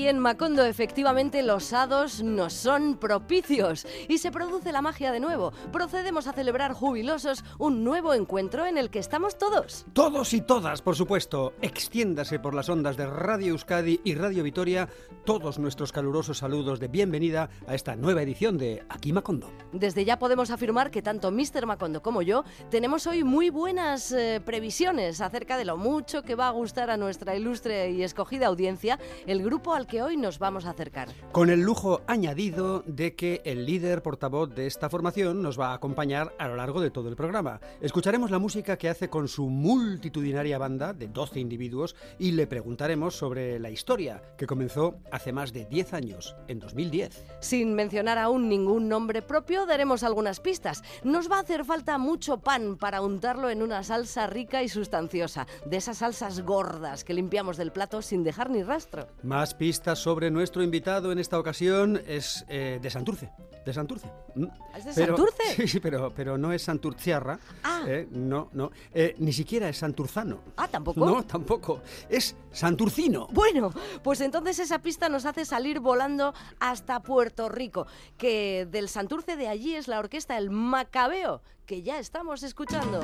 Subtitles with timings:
[0.00, 5.20] Aquí en Macondo efectivamente los hados nos son propicios y se produce la magia de
[5.20, 5.52] nuevo.
[5.72, 9.84] Procedemos a celebrar jubilosos un nuevo encuentro en el que estamos todos.
[9.92, 11.52] Todos y todas, por supuesto.
[11.60, 14.88] Extiéndase por las ondas de Radio Euskadi y Radio Vitoria
[15.26, 19.52] todos nuestros calurosos saludos de bienvenida a esta nueva edición de Aquí Macondo.
[19.72, 21.66] Desde ya podemos afirmar que tanto Mr.
[21.66, 26.48] Macondo como yo tenemos hoy muy buenas eh, previsiones acerca de lo mucho que va
[26.48, 30.66] a gustar a nuestra ilustre y escogida audiencia el grupo al que hoy nos vamos
[30.66, 31.08] a acercar.
[31.32, 35.74] Con el lujo añadido de que el líder portavoz de esta formación nos va a
[35.74, 37.60] acompañar a lo largo de todo el programa.
[37.80, 43.16] Escucharemos la música que hace con su multitudinaria banda de 12 individuos y le preguntaremos
[43.16, 47.24] sobre la historia que comenzó hace más de 10 años, en 2010.
[47.40, 50.84] Sin mencionar aún ningún nombre propio, daremos algunas pistas.
[51.02, 55.48] Nos va a hacer falta mucho pan para untarlo en una salsa rica y sustanciosa,
[55.66, 59.08] de esas salsas gordas que limpiamos del plato sin dejar ni rastro.
[59.24, 63.30] Más pistas sobre nuestro invitado en esta ocasión es eh, de Santurce.
[63.64, 64.08] De Santurce.
[64.34, 64.44] Mm.
[64.76, 65.42] ¿Es de Pero- Santurce?
[65.56, 67.38] Sí, sí, pero, pero no es Santurciarra.
[67.62, 67.82] Ah.
[67.86, 68.70] eh, no, no.
[68.94, 70.40] Eh, ni siquiera es Santurzano.
[70.56, 71.00] Ah, ¿tampoco?
[71.04, 71.82] No, tampoco.
[72.08, 73.26] Es Santurcino.
[73.32, 77.86] Bueno, pues entonces esa pista nos hace salir volando hasta Puerto Rico,
[78.16, 83.00] que del Santurce de allí es la orquesta El Macabeo, que ya estamos escuchando.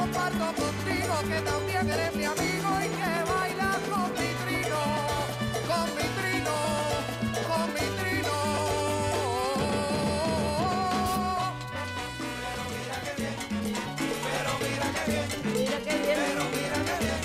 [0.00, 4.80] Comparto contigo, que también eres mi amigo y que bailas con mi trino,
[5.68, 6.56] con mi trino,
[7.48, 8.36] con mi trino.
[15.54, 16.18] Mira qué bien.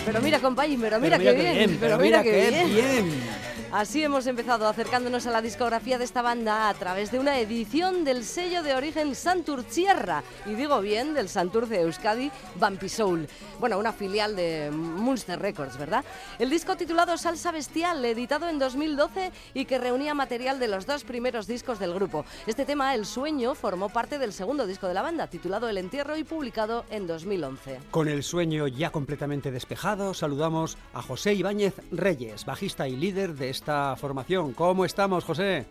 [0.05, 1.77] Pero mira, compañero, pero mira, Pero qué bien.
[1.79, 3.34] pero mira qué bien.
[3.75, 8.05] Así hemos empezado acercándonos a la discografía de esta banda a través de una edición
[8.05, 13.27] del sello de origen Santurcierra, y digo bien, del Santurce Euskadi Vampi Soul.
[13.59, 16.05] Bueno, una filial de Munster Records, ¿verdad?
[16.39, 21.03] El disco titulado Salsa Bestial, editado en 2012 y que reunía material de los dos
[21.03, 22.23] primeros discos del grupo.
[22.47, 26.15] Este tema, El Sueño, formó parte del segundo disco de la banda, titulado El Entierro
[26.15, 27.79] y publicado en 2011.
[27.91, 33.49] Con el sueño ya completamente despejado, saludamos a José Ibáñez Reyes, bajista y líder de
[33.65, 34.53] esta formación.
[34.53, 35.65] ¿Cómo estamos, José?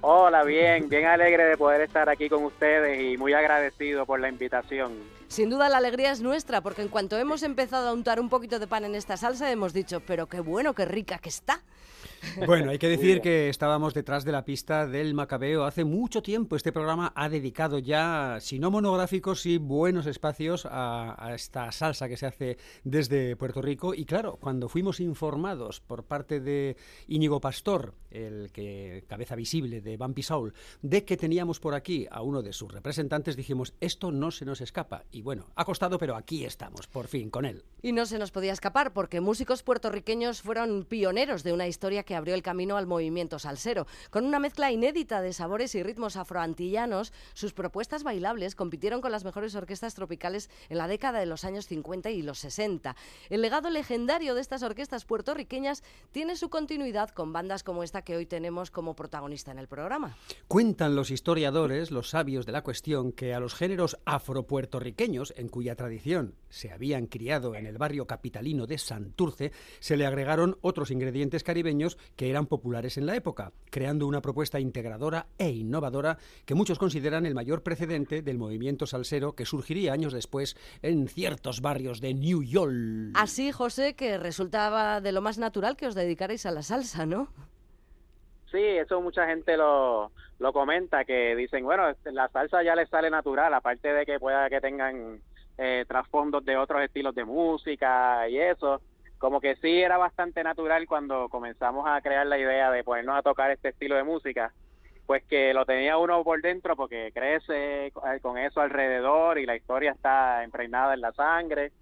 [0.00, 4.30] Hola, bien, bien alegre de poder estar aquí con ustedes y muy agradecido por la
[4.30, 4.94] invitación.
[5.28, 8.58] Sin duda la alegría es nuestra, porque en cuanto hemos empezado a untar un poquito
[8.58, 11.60] de pan en esta salsa, hemos dicho, pero qué bueno, qué rica que está.
[12.46, 16.56] Bueno, hay que decir que estábamos detrás de la pista del Macabeo hace mucho tiempo.
[16.56, 22.08] Este programa ha dedicado ya, si no monográficos, sí buenos espacios a, a esta salsa
[22.08, 23.94] que se hace desde Puerto Rico.
[23.94, 26.76] Y claro, cuando fuimos informados por parte de
[27.08, 32.22] Íñigo Pastor, el que cabeza visible de Bumpy Soul, de que teníamos por aquí a
[32.22, 35.04] uno de sus representantes, dijimos, esto no se nos escapa.
[35.10, 37.64] Y bueno, ha costado, pero aquí estamos, por fin, con él.
[37.82, 42.14] Y no se nos podía escapar, porque músicos puertorriqueños fueron pioneros de una historia que
[42.14, 43.86] abrió el camino al movimiento salsero.
[44.10, 49.24] Con una mezcla inédita de sabores y ritmos afroantillanos, sus propuestas bailables compitieron con las
[49.24, 52.96] mejores orquestas tropicales en la década de los años 50 y los 60.
[53.30, 58.16] El legado legendario de estas orquestas puertorriqueñas tiene su continuidad con bandas como esta que
[58.16, 60.16] hoy tenemos como protagonista en el programa.
[60.46, 65.74] Cuentan los historiadores, los sabios de la cuestión, que a los géneros afropuertorriqueños, en cuya
[65.74, 69.50] tradición se habían criado en el barrio capitalino de Santurce,
[69.80, 74.60] se le agregaron otros ingredientes caribeños que eran populares en la época, creando una propuesta
[74.60, 80.12] integradora e innovadora que muchos consideran el mayor precedente del movimiento salsero que surgiría años
[80.12, 83.14] después en ciertos barrios de New York.
[83.14, 87.32] Así, José, que resultaba de lo más natural que os dedicarais a la salsa, ¿no?
[88.56, 92.88] Sí, eso mucha gente lo, lo comenta, que dicen, bueno, este, la salsa ya les
[92.88, 95.20] sale natural, aparte de que pueda que tengan
[95.58, 98.80] eh, trasfondos de otros estilos de música y eso,
[99.18, 103.22] como que sí era bastante natural cuando comenzamos a crear la idea de ponernos a
[103.22, 104.54] tocar este estilo de música,
[105.04, 107.92] pues que lo tenía uno por dentro porque crece
[108.22, 111.72] con eso alrededor y la historia está impregnada en la sangre.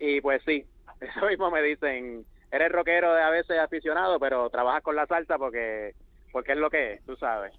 [0.00, 0.64] Y pues sí,
[1.00, 5.38] eso mismo me dicen, eres rockero de a veces aficionado, pero trabajas con la salsa
[5.38, 5.94] porque
[6.32, 7.54] porque es lo que es, tú sabes.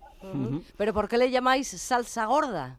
[0.78, 2.78] ¿Pero por qué le llamáis salsa gorda?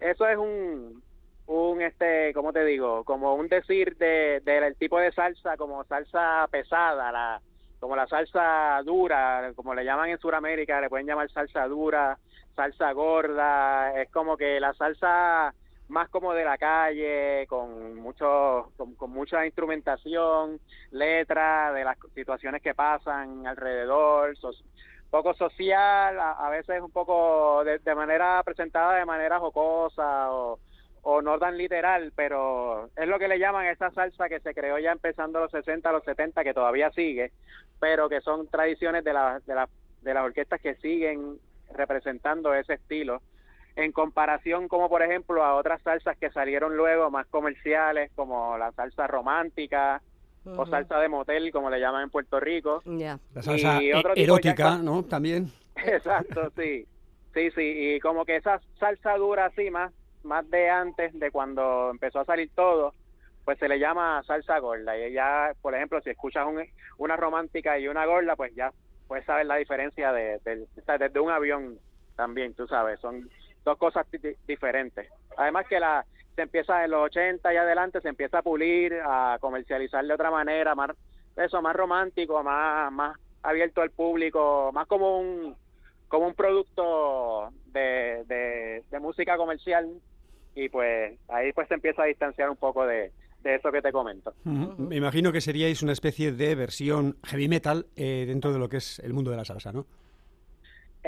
[0.00, 1.02] Eso es un
[1.46, 3.04] un este, ¿cómo te digo?
[3.04, 7.40] Como un decir de del tipo de salsa como salsa pesada, la
[7.78, 12.18] como la salsa dura, como le llaman en Sudamérica, le pueden llamar salsa dura,
[12.54, 15.54] salsa gorda, es como que la salsa
[15.88, 20.60] más como de la calle, con mucho, con, mucha instrumentación,
[20.90, 24.52] letra de las situaciones que pasan alrededor, so-
[25.10, 30.58] poco social, a, a veces un poco de, de manera presentada de manera jocosa o,
[31.02, 34.78] o no tan literal, pero es lo que le llaman esa salsa que se creó
[34.78, 37.32] ya empezando los 60, los 70, que todavía sigue,
[37.78, 39.68] pero que son tradiciones de, la, de, la,
[40.02, 41.38] de las orquestas que siguen
[41.72, 43.22] representando ese estilo
[43.76, 48.72] en comparación como por ejemplo a otras salsas que salieron luego más comerciales como la
[48.72, 50.00] salsa romántica
[50.46, 53.18] o salsa de motel como le llaman en Puerto Rico Ya.
[53.34, 55.02] La salsa Y otro tipo erótica, ya- ¿no?
[55.04, 55.50] También.
[55.76, 56.86] exacto sí
[57.34, 57.62] sí sí
[57.96, 59.92] y como que esa salsa dura así más
[60.22, 62.94] más de antes de cuando empezó a salir todo
[63.44, 66.64] pues se le llama salsa gorda y ya por ejemplo si escuchas un-
[66.98, 68.72] una romántica y una gorda pues ya
[69.06, 71.78] puedes saber la diferencia de, desde un avión
[72.16, 73.28] también tú sabes son
[73.66, 76.02] dos cosas di- diferentes además que la
[76.34, 80.30] se empieza en los 80 y adelante se empieza a pulir a comercializar de otra
[80.30, 80.90] manera más
[81.36, 85.54] eso más romántico más más abierto al público más como un
[86.08, 89.88] como un producto de, de, música comercial
[90.54, 93.10] y pues ahí pues se empieza a distanciar un poco de,
[93.42, 94.32] de eso que te comento.
[94.44, 98.76] Me imagino que seríais una especie de versión heavy metal eh, dentro de lo que
[98.78, 99.84] es el mundo de la salsa, ¿no?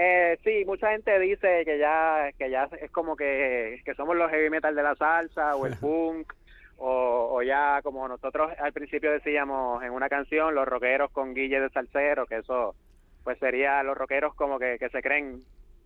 [0.00, 4.30] Eh, sí, mucha gente dice que ya que ya es como que, que somos los
[4.30, 6.32] heavy metal de la salsa o el punk
[6.76, 11.60] o, o ya como nosotros al principio decíamos en una canción los rockeros con Guille
[11.60, 12.76] de salsero que eso
[13.24, 15.42] pues sería los rockeros como que, que se creen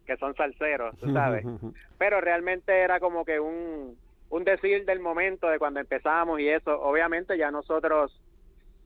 [0.06, 1.44] que son salseros, tú sabes.
[1.98, 3.96] pero realmente era como que un,
[4.30, 6.80] un decir del momento de cuando empezamos y eso.
[6.80, 8.20] Obviamente ya nosotros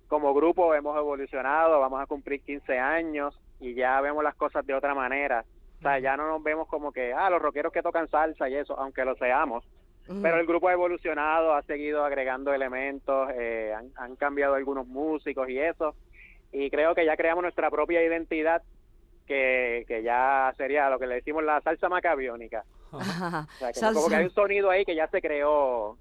[0.08, 4.74] como grupo hemos evolucionado, vamos a cumplir 15 años y ya vemos las cosas de
[4.74, 5.44] otra manera.
[5.78, 8.54] O sea, ya no nos vemos como que, ah, los rockeros que tocan salsa y
[8.56, 9.64] eso, aunque lo seamos.
[10.22, 15.48] Pero el grupo ha evolucionado, ha seguido agregando elementos, eh, han, han cambiado algunos músicos
[15.48, 15.96] y eso.
[16.52, 18.62] Y creo que ya creamos nuestra propia identidad,
[19.26, 22.64] que, que ya sería lo que le decimos la salsa macabiónica.
[22.92, 23.46] Ajá.
[23.48, 25.98] O sea, que como que hay un sonido ahí que ya se creó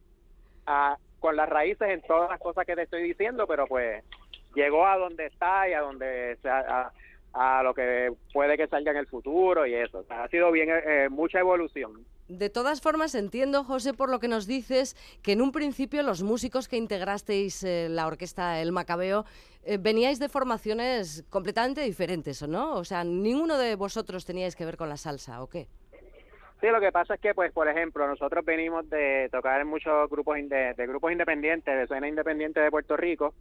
[0.68, 4.03] ah, con las raíces en todas las cosas que te estoy diciendo, pero pues
[4.53, 6.91] llegó a donde está y a donde se- a,
[7.36, 10.00] a lo que puede que salga en el futuro y eso.
[10.00, 12.06] O sea, ha sido bien eh, mucha evolución.
[12.30, 16.24] De todas formas, entiendo, José, por lo que nos dices, que en un principio los
[16.24, 19.25] músicos que integrasteis eh, la orquesta El Macabeo
[19.65, 22.75] eh, veníais de formaciones completamente diferentes, ¿o no?
[22.75, 25.68] O sea, ninguno de vosotros teníais que ver con la salsa, ¿o qué?
[26.62, 30.10] Sí, lo que pasa es que, pues, por ejemplo, nosotros venimos de tocar en muchos
[30.10, 33.36] grupos de grupos independientes, de escena independiente de Puerto Rico,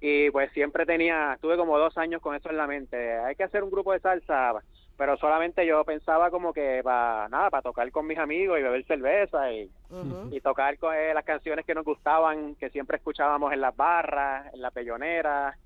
[0.00, 3.18] y pues siempre tenía, estuve como dos años con eso en la mente.
[3.18, 4.52] Hay que hacer un grupo de salsa,
[4.96, 8.84] pero solamente yo pensaba como que para nada, para tocar con mis amigos y beber
[8.84, 9.70] cerveza y,
[10.30, 14.52] y tocar con, eh, las canciones que nos gustaban, que siempre escuchábamos en las barras,
[14.52, 15.56] en la pellonera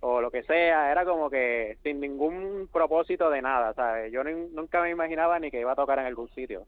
[0.00, 4.12] o lo que sea, era como que sin ningún propósito de nada, ¿sabes?
[4.12, 6.64] Yo nunca me imaginaba ni que iba a tocar en algún sitio.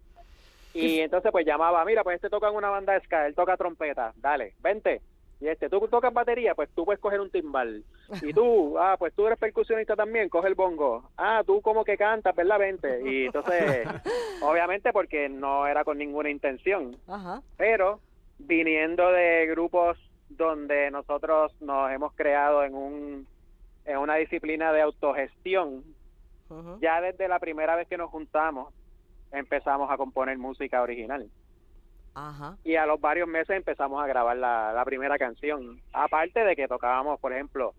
[0.74, 3.56] Y entonces pues llamaba, mira, pues este toca en una banda de ska, él toca
[3.56, 5.00] trompeta, dale, vente.
[5.40, 7.82] Y este, tú tocas batería, pues tú puedes coger un timbal.
[8.22, 11.10] Y tú, ah, pues tú eres percusionista también, coge el bongo.
[11.16, 12.58] Ah, tú como que cantas, ¿verdad?
[12.58, 13.00] Vente.
[13.10, 13.88] Y entonces,
[14.42, 16.96] obviamente porque no era con ninguna intención.
[17.08, 17.42] Ajá.
[17.56, 18.00] Pero
[18.38, 23.26] viniendo de grupos donde nosotros nos hemos creado en un
[23.86, 25.82] en una disciplina de autogestión,
[26.80, 28.72] ya desde la primera vez que nos juntamos
[29.32, 31.28] empezamos a componer música original
[32.14, 32.56] Ajá.
[32.64, 35.80] y a los varios meses empezamos a grabar la, la primera canción.
[35.92, 37.74] Aparte de que tocábamos, por ejemplo,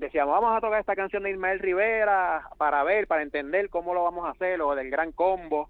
[0.00, 4.02] decíamos, vamos a tocar esta canción de Ismael Rivera para ver, para entender cómo lo
[4.04, 5.68] vamos a hacer, o del gran combo,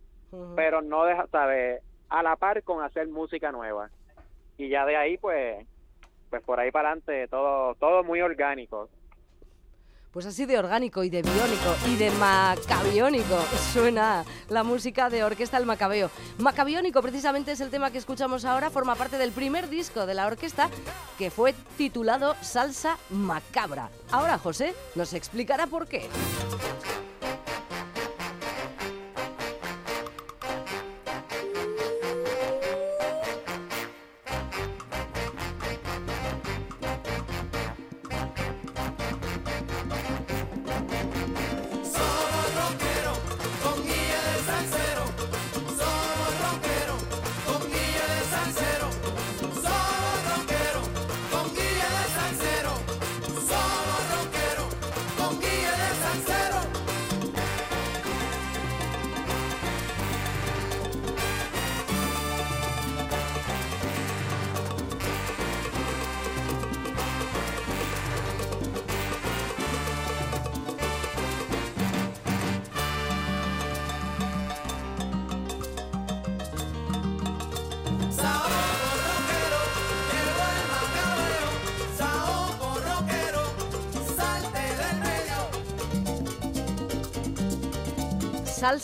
[0.56, 1.82] pero no deja, ¿sabes?
[2.08, 3.90] A la par con hacer música nueva.
[4.56, 5.66] Y ya de ahí, pues,
[6.30, 8.88] pues por ahí para adelante, todo, todo muy orgánico.
[10.12, 13.38] Pues así de orgánico y de biónico y de macabiónico
[13.72, 16.10] suena la música de Orquesta El Macabeo.
[16.38, 20.26] Macabiónico precisamente es el tema que escuchamos ahora, forma parte del primer disco de la
[20.26, 20.68] orquesta
[21.16, 23.88] que fue titulado Salsa Macabra.
[24.10, 26.08] Ahora José nos explicará por qué.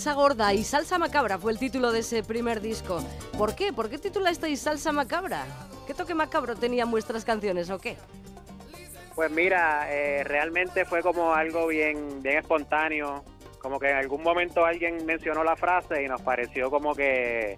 [0.07, 3.03] Salsa Gorda y Salsa Macabra fue el título de ese primer disco.
[3.37, 3.73] ¿Por qué?
[3.73, 5.45] ¿Por qué titulasteis Salsa Macabra?
[5.85, 7.97] ¿Qué toque macabro tenían vuestras canciones o qué?
[9.17, 13.25] Pues mira, eh, realmente fue como algo bien, bien espontáneo,
[13.59, 17.57] como que en algún momento alguien mencionó la frase y nos pareció como que,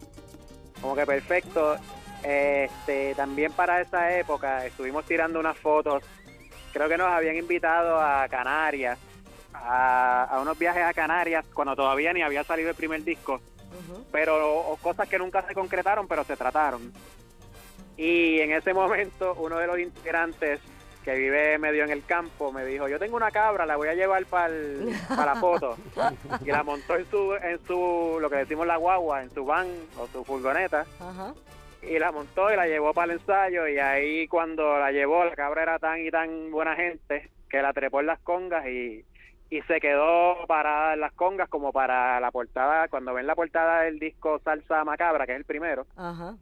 [0.80, 1.76] como que perfecto.
[2.22, 6.02] Este, también para esa época estuvimos tirando unas fotos,
[6.72, 8.98] creo que nos habían invitado a Canarias,
[9.52, 13.40] a, a unos viajes a Canarias cuando todavía ni había salido el primer disco,
[14.12, 16.92] pero o cosas que nunca se concretaron, pero se trataron.
[17.96, 20.60] Y en ese momento uno de los integrantes
[21.04, 23.94] que vive medio en el campo me dijo, yo tengo una cabra, la voy a
[23.94, 25.76] llevar para la foto.
[26.44, 29.68] Y la montó en su, en su, lo que decimos la guagua, en su van
[29.98, 30.86] o su furgoneta.
[31.82, 35.34] Y la montó y la llevó para el ensayo y ahí cuando la llevó, la
[35.34, 39.04] cabra era tan y tan buena gente que la trepó en las congas y,
[39.50, 43.82] y se quedó parada en las congas como para la portada, cuando ven la portada
[43.82, 46.34] del disco Salsa Macabra, que es el primero, Ajá.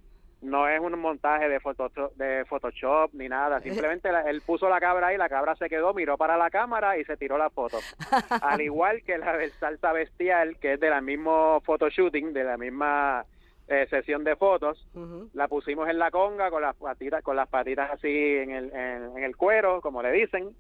[0.43, 4.81] no es un montaje de Photoshop, de Photoshop ni nada, simplemente la- él puso la
[4.81, 7.79] cabra ahí, la cabra se quedó, miró para la cámara y se tiró la foto.
[8.43, 12.57] Al igual que la del Salsa Bestial, que es de la mismo photoshooting, de la
[12.57, 13.25] misma
[13.69, 14.87] eh, sesión de fotos,
[15.33, 19.17] la pusimos en la conga con las patitas con las patitas así en el, en,
[19.19, 20.51] en el cuero como le dicen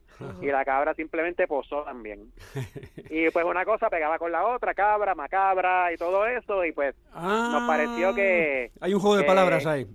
[0.42, 2.32] y la cabra simplemente posó también
[3.10, 6.94] y pues una cosa pegaba con la otra cabra macabra y todo eso y pues
[7.14, 9.86] nos pareció que Ah, Hay un juego de que- palabras ahí.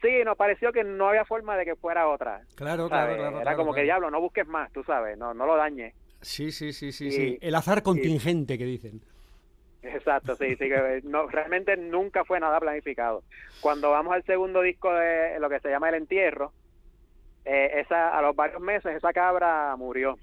[0.00, 3.36] sí nos pareció que no había forma de que fuera otra Claro, claro, claro.
[3.36, 6.50] era claro, como que diablo no busques más tú sabes no no lo dañes Sí,
[6.50, 7.38] sí, sí, sí, Y- sí.
[7.40, 9.02] El azar contingente que dicen.
[9.94, 13.22] Exacto, sí, sí, que no, realmente nunca fue nada planificado.
[13.60, 16.52] Cuando vamos al segundo disco de lo que se llama El Entierro,
[17.44, 20.18] eh, esa, a los varios meses esa cabra murió.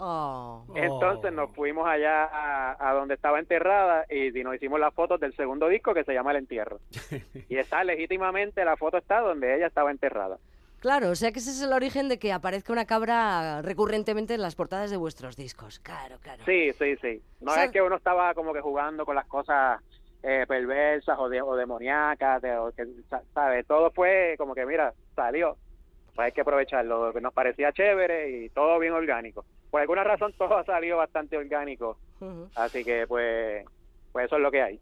[0.00, 0.64] Oh.
[0.76, 5.18] Entonces nos fuimos allá a, a donde estaba enterrada y, y nos hicimos las fotos
[5.18, 6.78] del segundo disco que se llama El Entierro.
[7.48, 10.38] Y está legítimamente, la foto está donde ella estaba enterrada.
[10.80, 14.42] Claro, o sea que ese es el origen de que aparezca una cabra recurrentemente en
[14.42, 15.80] las portadas de vuestros discos.
[15.80, 16.44] Claro, claro.
[16.44, 17.20] Sí, sí, sí.
[17.40, 19.80] No es que uno estaba como que jugando con las cosas
[20.22, 23.66] eh, perversas o, de, o demoníacas, de- o que, sa- ¿sabes?
[23.66, 25.56] Todo fue como que, mira, salió.
[26.14, 29.44] Pues hay que aprovecharlo, que nos parecía chévere y todo bien orgánico.
[29.70, 31.98] Por alguna razón todo ha salido bastante orgánico,
[32.56, 33.64] así que pues,
[34.12, 34.80] pues eso es lo que hay.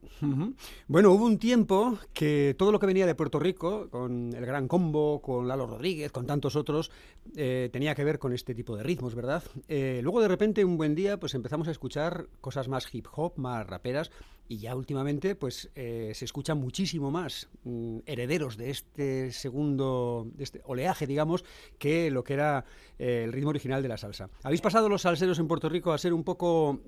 [0.87, 4.69] Bueno, hubo un tiempo que todo lo que venía de Puerto Rico, con el Gran
[4.69, 6.91] Combo, con Lalo Rodríguez, con tantos otros,
[7.37, 9.43] eh, tenía que ver con este tipo de ritmos, ¿verdad?
[9.69, 13.35] Eh, luego de repente un buen día pues empezamos a escuchar cosas más hip hop,
[13.37, 14.11] más raperas
[14.49, 20.45] y ya últimamente pues eh, se escucha muchísimo más mm, herederos de este segundo de
[20.45, 21.45] este oleaje, digamos,
[21.79, 22.65] que lo que era
[22.99, 24.31] el ritmo original de la salsa.
[24.43, 26.81] ¿Habéis pasado los salseros en Puerto Rico a ser un poco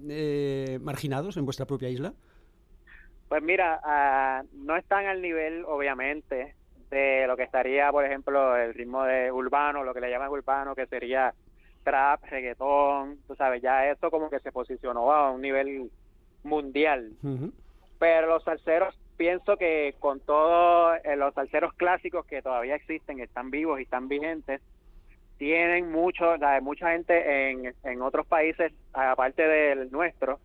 [0.80, 2.14] marginados en vuestra propia isla?
[3.28, 6.54] Pues mira, ah, no están al nivel, obviamente,
[6.90, 10.75] de lo que estaría, por ejemplo, el ritmo de urbano, lo que le llaman urbano,
[10.75, 11.35] que sería
[11.85, 15.90] trap, reggaetón, tú sabes, ya eso como que se posicionó a un nivel
[16.42, 17.12] mundial.
[17.99, 23.80] Pero los salseros, pienso que con todos los salseros clásicos que todavía existen, están vivos
[23.80, 24.61] y están vigentes,
[25.38, 30.40] tienen mucho, o sea, mucha gente en, en otros países, aparte del nuestro,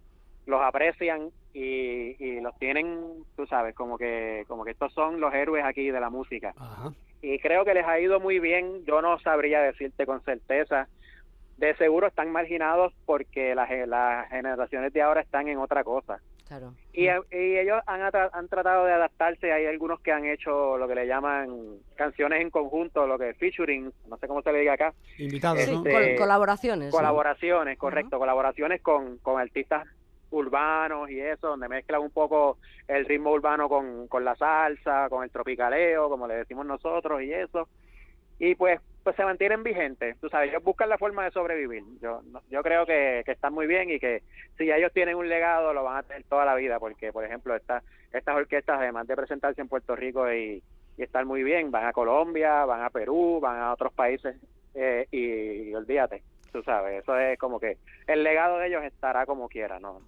[0.45, 5.33] los aprecian y, y los tienen, tú sabes, como que, como que estos son los
[5.33, 6.53] héroes aquí de la música.
[6.57, 6.91] Ajá.
[7.21, 10.87] Y creo que les ha ido muy bien, yo no sabría decirte con certeza.
[11.57, 16.19] De seguro están marginados porque las, las generaciones de ahora están en otra cosa.
[16.47, 16.73] Claro.
[16.91, 19.53] Y, y ellos han, han tratado de adaptarse.
[19.53, 23.37] Hay algunos que han hecho lo que le llaman canciones en conjunto, lo que es
[23.37, 24.93] featuring, no sé cómo se le diga acá.
[25.17, 25.59] Invitados.
[25.59, 26.91] Este, col- colaboraciones.
[26.91, 26.97] ¿no?
[26.97, 29.87] Colaboraciones, correcto, colaboraciones con, con artistas
[30.33, 35.23] urbanos y eso, donde mezclan un poco el ritmo urbano con, con la salsa, con
[35.23, 37.69] el tropicaleo, como le decimos nosotros y eso.
[38.39, 41.83] Y pues pues se mantienen vigentes, tú sabes, ellos buscan la forma de sobrevivir.
[42.01, 44.23] Yo yo creo que, que están muy bien y que
[44.57, 47.53] si ellos tienen un legado lo van a tener toda la vida, porque por ejemplo
[47.55, 50.63] esta, estas orquestas, además de presentarse en Puerto Rico y,
[50.97, 54.37] y estar muy bien, van a Colombia, van a Perú, van a otros países
[54.73, 56.23] eh, y, y olvídate,
[56.53, 60.01] tú sabes, eso es como que el legado de ellos estará como quiera, ¿no?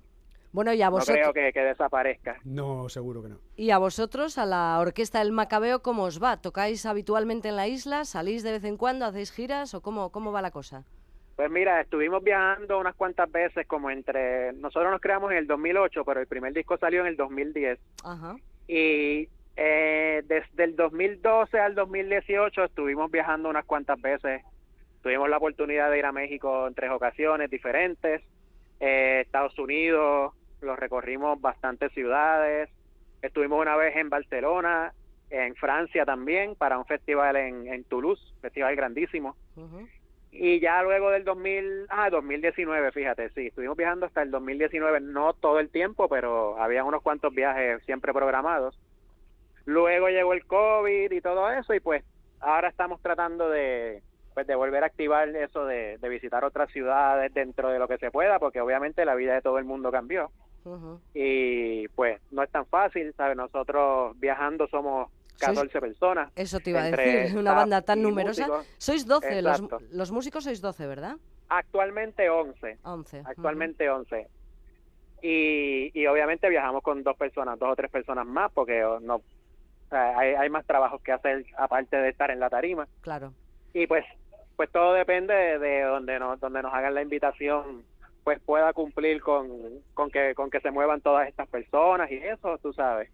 [0.56, 1.18] Bueno, y a No vosotros.
[1.18, 2.38] creo que, que desaparezca.
[2.46, 3.38] No, seguro que no.
[3.58, 6.38] Y a vosotros, a la Orquesta del Macabeo, ¿cómo os va?
[6.38, 8.06] ¿Tocáis habitualmente en la isla?
[8.06, 9.06] ¿Salís de vez en cuando?
[9.06, 9.74] ¿Hacéis giras?
[9.74, 10.86] ¿O cómo, cómo va la cosa?
[11.36, 14.54] Pues mira, estuvimos viajando unas cuantas veces como entre...
[14.54, 17.78] Nosotros nos creamos en el 2008, pero el primer disco salió en el 2010.
[18.06, 18.38] Ajá.
[18.70, 24.42] Y eh, desde el 2012 al 2018 estuvimos viajando unas cuantas veces.
[25.04, 28.22] Tuvimos la oportunidad de ir a México en tres ocasiones diferentes.
[28.80, 32.70] Eh, Estados Unidos, los recorrimos bastantes ciudades.
[33.22, 34.94] Estuvimos una vez en Barcelona,
[35.30, 39.36] en Francia también, para un festival en, en Toulouse, festival grandísimo.
[40.32, 45.34] Y ya luego del 2000, ah, 2019, fíjate, sí, estuvimos viajando hasta el 2019, no
[45.34, 48.78] todo el tiempo, pero había unos cuantos viajes siempre programados.
[49.66, 52.04] Luego llegó el COVID y todo eso, y pues
[52.42, 57.34] ahora estamos tratando de, pues, de volver a activar eso de, de visitar otras ciudades
[57.34, 60.32] dentro de lo que se pueda, porque obviamente la vida de todo el mundo cambió.
[61.14, 63.38] Y pues no es tan fácil, ¿sabes?
[63.38, 66.32] Nosotros viajando somos Sois- 14 personas.
[66.36, 68.48] Eso te iba a decir, una banda tan numerosa.
[68.48, 68.68] músicos.
[68.78, 69.42] Sois 12,
[69.92, 71.18] los, músicos sois 12, ¿verdad?
[71.50, 72.80] Actualmente 11.
[72.84, 73.20] 11.
[73.20, 73.30] ujú.
[73.30, 74.28] actualmente 11.
[75.22, 79.22] Y, y obviamente viajamos con dos personas, dos o tres personas más, porque oh, no
[79.90, 82.88] hay, hay más trabajos que hacer aparte de estar en la tarima.
[83.02, 83.34] Claro.
[83.74, 84.06] Y pues
[84.56, 87.84] pues todo depende de, de donde nos donde nos hagan la invitación,
[88.26, 89.48] pues pueda cumplir con,
[89.94, 93.10] con que con que se muevan todas estas personas y eso, tú sabes.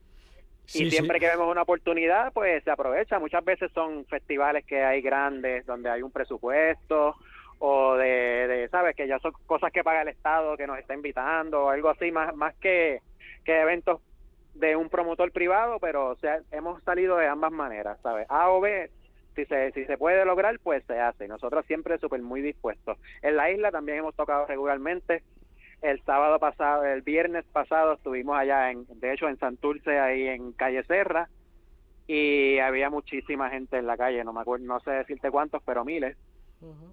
[0.65, 0.91] Sí, y sí.
[0.91, 3.19] siempre que vemos una oportunidad, pues se aprovecha.
[3.19, 7.17] Muchas veces son festivales que hay grandes, donde hay un presupuesto,
[7.59, 8.95] o de, de, ¿sabes?
[8.95, 12.09] Que ya son cosas que paga el Estado, que nos está invitando, o algo así,
[12.09, 13.01] más, más que,
[13.43, 13.99] que eventos
[14.53, 18.27] de un promotor privado, pero o sea, hemos salido de ambas maneras, ¿sabes?
[18.29, 18.89] A o B,
[19.35, 21.27] si se, si se puede lograr, pues se hace.
[21.27, 22.97] Nosotros siempre súper muy dispuestos.
[23.21, 25.23] En la isla también hemos tocado regularmente.
[25.81, 30.51] El sábado pasado, el viernes pasado estuvimos allá, en, de hecho en Santurce, ahí en
[30.51, 31.27] Calle Serra,
[32.05, 35.83] y había muchísima gente en la calle, no me acuerdo, no sé decirte cuántos, pero
[35.83, 36.15] miles.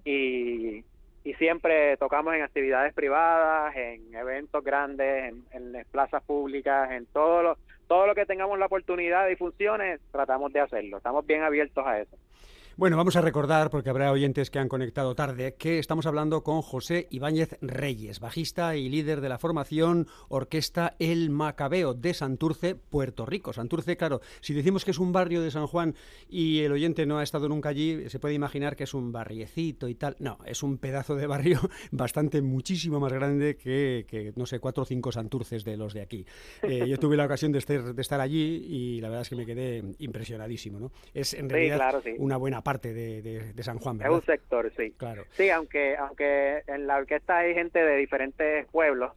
[0.05, 0.83] Y,
[1.23, 7.05] y siempre tocamos en actividades privadas, en eventos grandes, en, en las plazas públicas, en
[7.07, 7.57] todo lo,
[7.89, 10.97] todo lo que tengamos la oportunidad y funciones, tratamos de hacerlo.
[10.97, 12.15] Estamos bien abiertos a eso.
[12.79, 16.61] Bueno, vamos a recordar, porque habrá oyentes que han conectado tarde, que estamos hablando con
[16.61, 23.25] José Ibáñez Reyes, bajista y líder de la formación Orquesta El Macabeo de Santurce, Puerto
[23.25, 23.51] Rico.
[23.51, 25.93] Santurce, claro, si decimos que es un barrio de San Juan
[26.29, 29.89] y el oyente no ha estado nunca allí, se puede imaginar que es un barriecito
[29.89, 30.15] y tal.
[30.19, 31.59] No, es un pedazo de barrio
[31.91, 36.01] bastante, muchísimo más grande que, que, no sé, cuatro o cinco Santurces de los de
[36.01, 36.25] aquí.
[36.63, 39.35] Eh, yo tuve la ocasión de estar, de estar allí y la verdad es que
[39.35, 40.93] me quedé impresionadísimo, ¿no?
[41.13, 42.11] Es en Sí, realidad claro, sí.
[42.17, 44.91] una buena parte de, de- de San Juan, Es un sector, sí.
[44.97, 45.23] Claro.
[45.31, 49.11] Sí, aunque aunque en la orquesta hay gente de diferentes pueblos,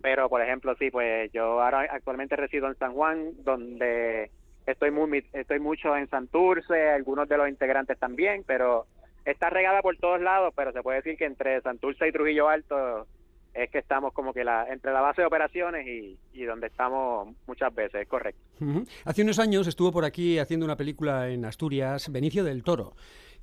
[0.00, 4.30] pero por ejemplo, sí, pues yo ahora actualmente resido en San Juan, donde
[4.64, 8.86] estoy muy estoy mucho en Santurce, algunos de los integrantes también, pero
[9.24, 13.08] está regada por todos lados, pero se puede decir que entre Santurce y Trujillo Alto
[13.54, 17.28] es que estamos como que la, entre la base de operaciones y, y donde estamos
[17.46, 18.40] muchas veces, es correcto.
[18.60, 18.84] Ujú.
[19.04, 22.94] Hace unos años estuvo por aquí haciendo una película en Asturias, Benicio del Toro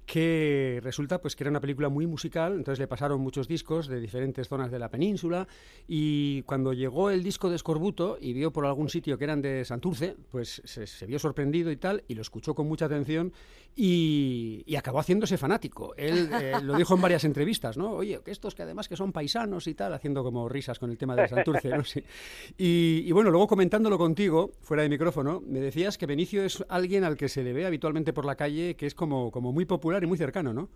[0.06, 4.00] que resulta pues que era una película muy musical, entonces le pasaron muchos discos de
[4.00, 5.48] diferentes zonas de la península
[5.88, 9.64] y cuando llegó el disco de Escorbuto y vio por algún sitio que eran de
[9.64, 13.32] Santurce, pues se, se vio sorprendido y tal y lo escuchó con mucha atención
[13.76, 15.96] y, y acabó haciéndose fanático.
[15.96, 17.92] Él eh, lo dijo en varias entrevistas, ¿no?
[17.92, 20.98] Oye, que estos que además que son paisanos y tal, haciendo como risas con el
[20.98, 21.84] tema de Santurce, ¿no?
[21.84, 22.04] Sí.
[22.58, 27.04] Y, y bueno, luego comentándolo contigo, fuera de micrófono, me decías que Benicio es alguien
[27.04, 30.01] al que se le ve habitualmente por la calle, que es como, como muy popular
[30.06, 30.70] y muy cercano, ¿no?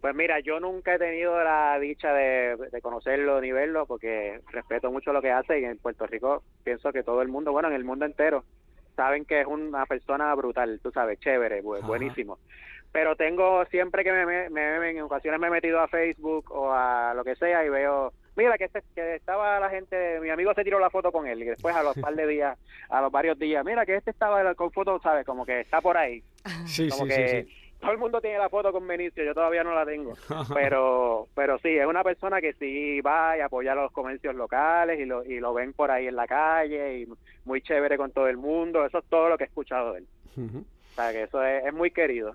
[0.00, 4.90] Pues mira, yo nunca he tenido la dicha de, de conocerlo ni verlo porque respeto
[4.90, 7.74] mucho lo que hace y en Puerto Rico pienso que todo el mundo, bueno, en
[7.74, 8.44] el mundo entero,
[8.96, 11.86] saben que es una persona brutal, tú sabes, chévere, bu- Ajá.
[11.86, 12.38] buenísimo.
[12.90, 16.72] Pero tengo, siempre que me, me- me- en ocasiones me he metido a Facebook o
[16.72, 20.52] a lo que sea y veo, mira que, este, que estaba la gente, mi amigo
[20.52, 22.58] se tiró la foto con él y después a los par de días,
[22.90, 25.96] a los varios días, mira que este estaba con foto, sabes, como que está por
[25.96, 26.22] ahí.
[26.66, 27.56] Sí, Como sí, que sí, sí.
[27.82, 30.14] Todo el mundo tiene la foto con Benicio, yo todavía no la tengo.
[30.54, 35.00] Pero pero sí, es una persona que sí va y apoya a los comercios locales
[35.00, 37.08] y lo, y lo ven por ahí en la calle y
[37.44, 38.86] muy chévere con todo el mundo.
[38.86, 40.06] Eso es todo lo que he escuchado de él.
[40.36, 42.34] O sea, que eso es, es muy querido.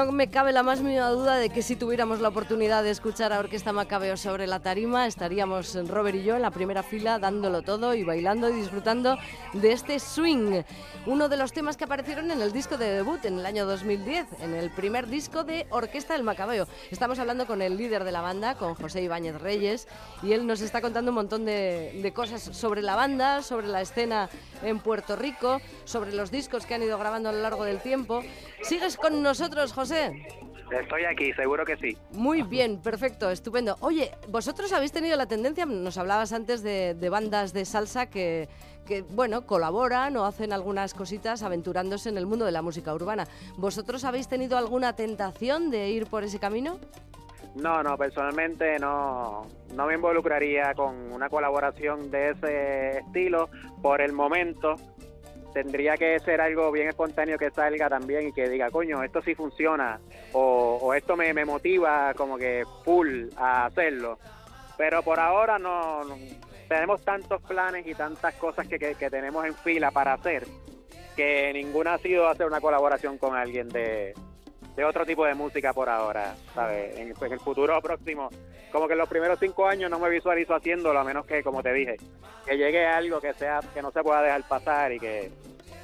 [0.00, 3.34] No me cabe la más mínima duda de que si tuviéramos la oportunidad de escuchar
[3.34, 7.60] a Orquesta Macabeo sobre la tarima, estaríamos Robert y yo en la primera fila dándolo
[7.60, 9.18] todo y bailando y disfrutando
[9.52, 10.62] de este swing.
[11.04, 14.40] Uno de los temas que aparecieron en el disco de debut en el año 2010,
[14.40, 16.66] en el primer disco de Orquesta del Macabeo.
[16.90, 19.86] Estamos hablando con el líder de la banda, con José Ibáñez Reyes,
[20.22, 23.82] y él nos está contando un montón de, de cosas sobre la banda, sobre la
[23.82, 24.30] escena
[24.62, 28.22] en Puerto Rico, sobre los discos que han ido grabando a lo largo del tiempo.
[28.62, 30.26] ¿Sigues con nosotros, José?
[30.70, 31.96] Estoy aquí, seguro que sí.
[32.12, 33.76] Muy bien, perfecto, estupendo.
[33.80, 38.48] Oye, vosotros habéis tenido la tendencia, nos hablabas antes de, de bandas de salsa que,
[38.86, 43.26] que, bueno, colaboran o hacen algunas cositas aventurándose en el mundo de la música urbana.
[43.56, 46.78] ¿Vosotros habéis tenido alguna tentación de ir por ese camino?
[47.56, 53.48] No, no, personalmente no, no me involucraría con una colaboración de ese estilo
[53.82, 54.76] por el momento.
[55.52, 59.34] Tendría que ser algo bien espontáneo que salga también y que diga, coño, esto sí
[59.34, 59.98] funciona
[60.32, 64.18] o, o esto me, motiva como que full a hacerlo.
[64.78, 66.16] Pero por ahora no, no-
[66.68, 70.46] tenemos tantos planes y tantas cosas que, que- que tenemos en fila para hacer
[71.16, 74.14] que ninguna ha sido hacer una colaboración con alguien de,
[74.76, 76.96] de otro tipo de música por ahora, ¿sabes?
[76.98, 78.28] En, el futuro próximo,
[78.72, 81.62] como que en los primeros cinco años no me visualizo haciéndolo, a menos que, como
[81.62, 81.96] te dije,
[82.46, 85.30] que llegue algo que sea que no se pueda dejar pasar y que,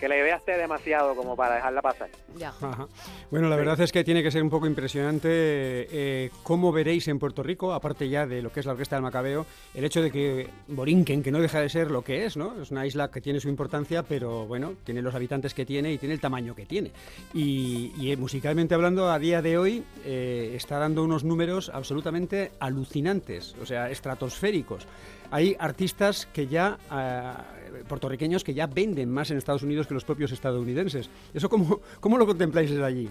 [0.07, 2.09] que la idea esté demasiado como para dejarla pasar.
[2.37, 2.51] Ya.
[2.61, 2.87] Ajá.
[3.31, 7.19] Bueno, la verdad es que tiene que ser un poco impresionante eh, cómo veréis en
[7.19, 10.13] Puerto Rico, aparte ya de lo que es la Orquesta del Macabeo, el hecho de
[10.13, 12.61] que Borinquen, que no deja de ser lo que es, ¿no?
[12.63, 15.99] Es una isla que tiene su importancia, pero bueno, tiene los habitantes que tiene y
[15.99, 16.93] tiene el tamaño que tiene.
[17.35, 22.53] Y, y, eh, musicalmente hablando, a día de hoy eh, está dando unos números absolutamente
[22.61, 24.87] alucinantes, o sea, estratosféricos.
[25.31, 30.05] Hay artistas que ya, eh, puertorriqueños, que ya venden más en Estados Unidos que los
[30.05, 31.11] propios estadounidenses.
[31.35, 33.09] ¿Eso cómo, cómo lo contempláis desde allí?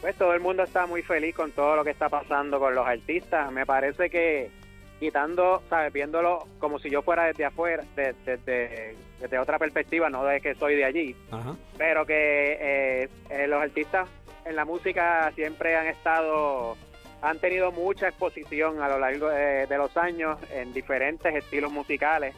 [0.00, 2.86] Pues todo el mundo está muy feliz con todo lo que está pasando con los
[2.86, 3.52] artistas.
[3.52, 4.50] Me parece que
[5.02, 5.92] quitando, ¿sabes?
[5.92, 10.54] Viéndolo como si yo fuera desde afuera, desde, desde, desde otra perspectiva, no de que
[10.54, 11.56] soy de allí, Ajá.
[11.76, 14.08] pero que eh, eh, los artistas
[14.44, 16.76] en la música siempre han estado,
[17.20, 22.34] han tenido mucha exposición a lo largo de, de los años en diferentes estilos musicales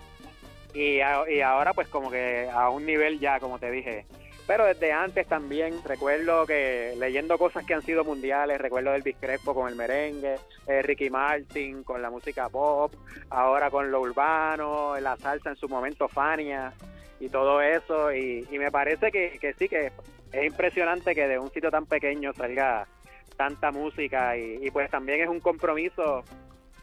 [0.74, 4.04] y, a- y ahora pues como que a un nivel ya, como te dije,
[4.46, 9.54] pero desde antes también recuerdo que leyendo cosas que han sido mundiales, recuerdo del Crespo
[9.54, 12.92] con el merengue, eh, Ricky Martin con la música pop,
[13.30, 16.74] ahora con lo urbano, la salsa en su momento Fania
[17.20, 18.12] y todo eso.
[18.12, 19.92] Y, y me parece que, que sí que
[20.32, 22.86] es impresionante que de un sitio tan pequeño salga
[23.38, 24.36] tanta música.
[24.36, 26.22] Y pues también es un compromiso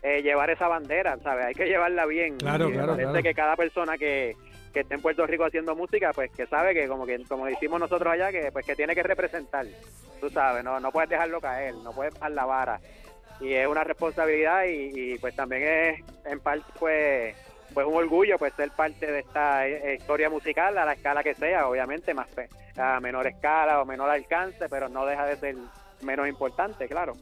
[0.01, 1.45] eh, llevar esa bandera, ¿sabes?
[1.45, 2.37] Hay que llevarla bien.
[2.37, 3.23] Claro, y claro, parece claro.
[3.23, 4.35] que cada persona que,
[4.73, 7.79] que esté en Puerto Rico haciendo música, pues que sabe que como que como decimos
[7.79, 9.65] nosotros allá, que pues que tiene que representar,
[10.19, 12.81] tú sabes, no, no puedes dejarlo caer, no puedes bajar la vara.
[13.39, 17.35] Y es una responsabilidad y, y, pues también es en parte pues
[17.73, 21.33] pues un orgullo pues ser parte de esta eh, historia musical a la escala que
[21.33, 22.27] sea, obviamente más
[22.77, 25.55] a menor escala o menor alcance, pero no deja de ser
[26.01, 27.13] menos importante, claro.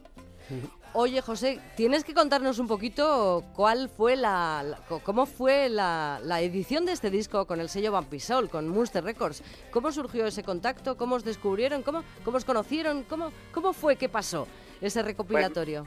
[0.92, 6.92] Oye, José, tienes que contarnos un poquito cuál fue la, cómo fue la, edición de
[6.92, 9.44] este disco con el sello Vampisol, con Munster Records.
[9.70, 10.96] ¿Cómo surgió ese contacto?
[10.96, 11.82] ¿Cómo os descubrieron?
[11.82, 13.04] ¿Cómo, cómo os conocieron?
[13.04, 14.48] ¿Cómo, ¿Cómo fue que pasó
[14.80, 15.86] ese recopilatorio?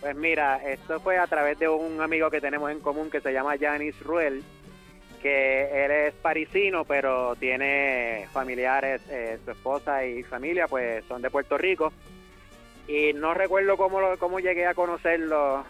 [0.00, 3.32] Pues mira, esto fue a través de un amigo que tenemos en común que se
[3.32, 4.42] llama Janis Ruel,
[5.20, 11.30] que él es parisino, pero tiene familiares, eh, su esposa y familia, pues son de
[11.30, 11.92] Puerto Rico.
[12.88, 15.64] Y no recuerdo cómo, lo- cómo llegué a conocerlo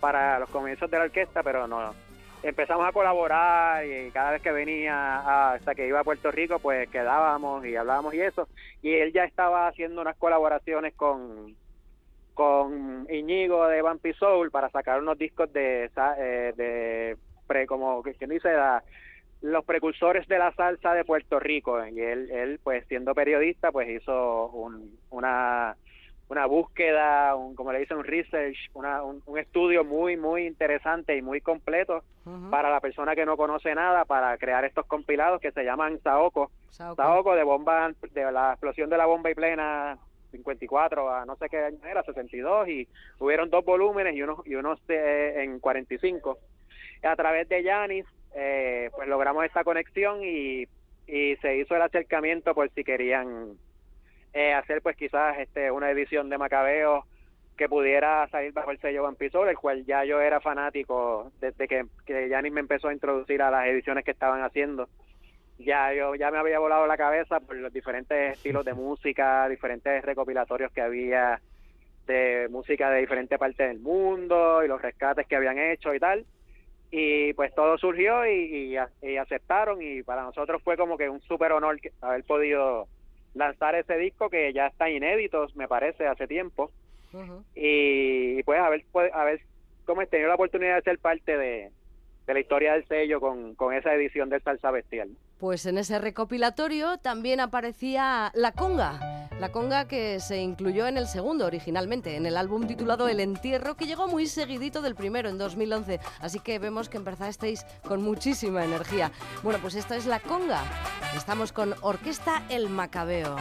[0.00, 1.94] para los comienzos de la orquesta, pero no.
[2.42, 6.88] Empezamos a colaborar y cada vez que venía hasta que iba a Puerto Rico, pues
[6.88, 8.48] quedábamos y hablábamos y eso.
[8.80, 11.54] Y él ya estaba haciendo unas colaboraciones con,
[12.32, 18.30] con Iñigo de Vampi Soul para sacar unos discos de, eh, de pre, como quien
[18.30, 18.82] dice la-
[19.42, 23.88] los precursores de la salsa de Puerto Rico y él, él pues siendo periodista pues
[23.88, 25.76] hizo un- una
[26.30, 31.16] una búsqueda, un, como le dicen, un research, una- un, un estudio muy, muy interesante
[31.16, 32.02] y muy completo
[32.50, 36.50] para la persona que no conoce nada para crear estos compilados que se llaman Saoco.
[36.70, 37.02] Saoco.
[37.02, 39.98] Saoco de bomba, de la explosión de la bomba y plena
[40.30, 42.88] 54 a no sé qué año era, 62, y
[43.18, 46.38] hubieron dos volúmenes y unos, y unos eh, en 45.
[47.02, 50.68] A través de Yanis, eh, pues logramos esta conexión y,
[51.08, 53.54] y se hizo el acercamiento por si querían
[54.32, 57.04] eh, hacer pues quizás este una edición de Macabeo
[57.56, 61.84] que pudiera salir bajo el sello Vampisol, el cual ya yo era fanático desde que,
[62.06, 64.88] que me empezó a introducir a las ediciones que estaban haciendo
[65.64, 70.02] ya yo ya me había volado la cabeza por los diferentes estilos de música, diferentes
[70.02, 71.40] recopilatorios que había
[72.06, 76.24] de música de diferentes partes del mundo y los rescates que habían hecho y tal.
[76.90, 81.20] Y pues todo surgió y, y y aceptaron y para nosotros fue como que un
[81.20, 82.88] súper honor haber podido
[83.34, 86.70] lanzar ese disco que ya está inédito, me parece, hace tiempo.
[87.54, 89.40] Y pues haber, pues, haber
[89.84, 91.70] como he tenido la oportunidad de ser parte de,
[92.34, 95.10] la historia del sello con, con esa edición de Salsa Bestial.
[95.38, 101.06] Pues en ese recopilatorio también aparecía la conga, la conga que se incluyó en el
[101.06, 105.38] segundo originalmente, en el álbum titulado El Entierro, que llegó muy seguidito del primero en
[105.38, 109.12] 2011, así que vemos que empezasteis con muchísima energía.
[109.42, 110.62] Bueno, pues esta es la conga,
[111.16, 113.36] estamos con Orquesta El Macabeo.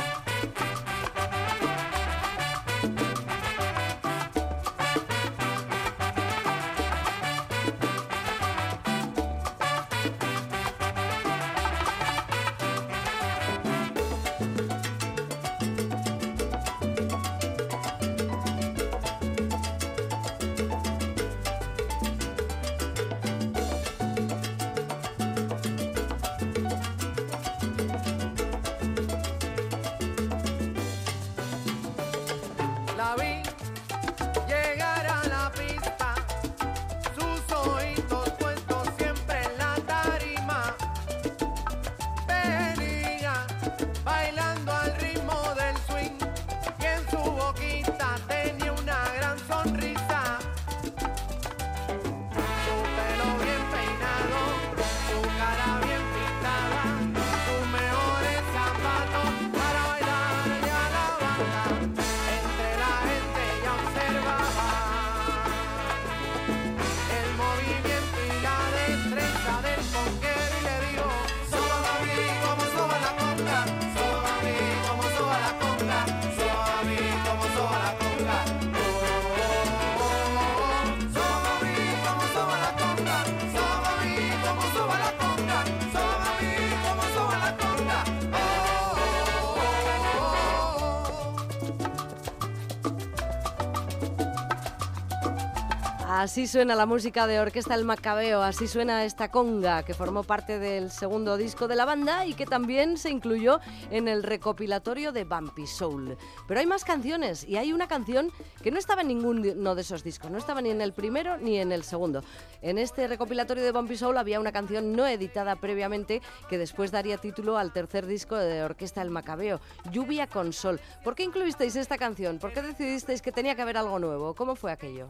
[96.12, 100.58] Así suena la música de Orquesta El Macabeo, así suena esta conga que formó parte
[100.58, 103.60] del segundo disco de la banda y que también se incluyó
[103.92, 106.18] en el recopilatorio de Bumpy Soul.
[106.48, 108.32] Pero hay más canciones y hay una canción
[108.64, 111.60] que no estaba en ninguno de esos discos, no estaba ni en el primero ni
[111.60, 112.24] en el segundo.
[112.64, 117.18] En este recopilatorio de Bumpy Soul había una canción no editada previamente que después daría
[117.18, 120.82] título al tercer disco de Orquesta El Macabeo, Lluvia con Sol.
[121.04, 122.40] ¿Por qué incluisteis esta canción?
[122.40, 124.34] ¿Por qué decidisteis que tenía que haber algo nuevo?
[124.34, 125.08] ¿Cómo fue aquello?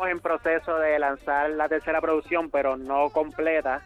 [0.00, 3.82] Estamos en proceso de lanzar la tercera producción, pero no completa.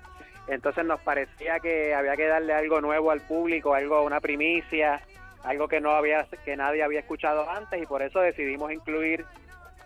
[0.46, 5.00] Entonces nos parecía que había que darle algo nuevo al público, algo, una primicia,
[5.42, 9.24] algo que no había, que nadie había escuchado antes y por eso decidimos incluir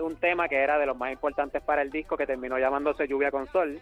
[0.01, 3.31] un tema que era de los más importantes para el disco que terminó llamándose Lluvia
[3.31, 3.81] con Sol.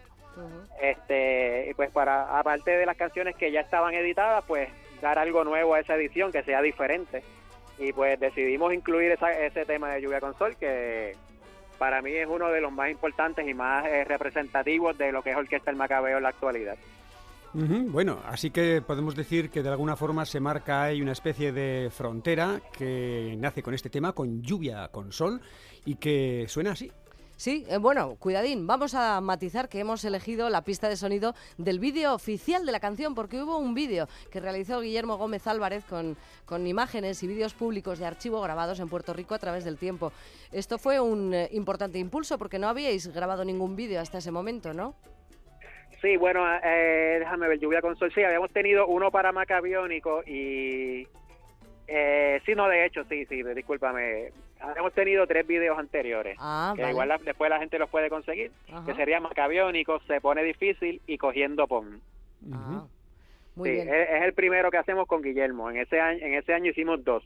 [0.81, 4.69] Este, y pues para aparte de las canciones que ya estaban editadas, pues
[5.01, 7.23] dar algo nuevo a esa edición que sea diferente.
[7.77, 11.13] Y pues decidimos incluir esa- ese tema de Lluvia con Sol que
[11.77, 15.31] para mí es uno de los más importantes y más eh, representativos de lo que
[15.31, 16.77] es Orquesta El Macabeo en la actualidad.
[17.53, 21.89] Bueno, así que podemos decir que de alguna forma se marca ahí una especie de
[21.89, 25.41] frontera que nace con este tema, con lluvia, con sol,
[25.83, 26.91] y que suena así.
[27.37, 31.77] Sí, eh, bueno, cuidadín, vamos a matizar que hemos elegido la pista de sonido del
[31.77, 36.17] vídeo oficial de la canción, porque hubo un vídeo que realizó Guillermo Gómez Álvarez con,
[36.45, 40.11] con imágenes y vídeos públicos de archivo grabados en Puerto Rico a través del tiempo.
[40.51, 44.73] Esto fue un eh, importante impulso porque no habíais grabado ningún vídeo hasta ese momento,
[44.73, 44.95] ¿no?
[46.01, 48.11] Sí, bueno, eh, déjame ver, Lluvia con Sol.
[48.15, 51.07] Sí, habíamos tenido uno para Macabiónico y...
[51.87, 54.31] Eh, sí, no, de hecho, sí, sí, discúlpame.
[54.59, 56.37] Habíamos tenido tres videos anteriores.
[56.39, 56.91] Ah, que vale.
[56.93, 58.51] igual la- después la gente los puede conseguir.
[58.71, 58.85] Ajá.
[58.85, 62.01] Que sería Macabiónico, Se Pone Difícil y Cogiendo Pon.
[62.51, 62.85] Ah,
[63.55, 63.89] muy sí, bien.
[63.93, 65.69] Es, es el primero que hacemos con Guillermo.
[65.69, 67.23] En ese año, en ese año hicimos dos.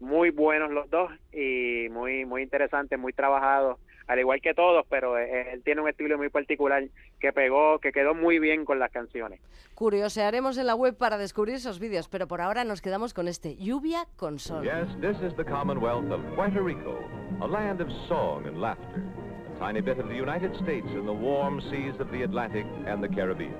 [0.00, 3.78] Muy buenos los dos y muy muy interesantes, muy trabajados,
[4.10, 6.82] al igual que todos, pero él tiene un estilo muy particular
[7.20, 9.40] que pegó, que quedó muy bien con las canciones.
[9.76, 13.54] Curiosearemos en la web para descubrir esos vídeos, pero por ahora nos quedamos con este
[13.54, 14.64] Lluvia con Sol.
[14.64, 16.98] Yes, this is the Commonwealth of Puerto Rico,
[17.40, 19.04] a land of song and laughter,
[19.54, 23.00] a tiny bit of the United States in the warm seas of the Atlantic and
[23.00, 23.54] the Caribbean.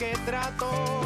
[0.00, 0.99] Que trato,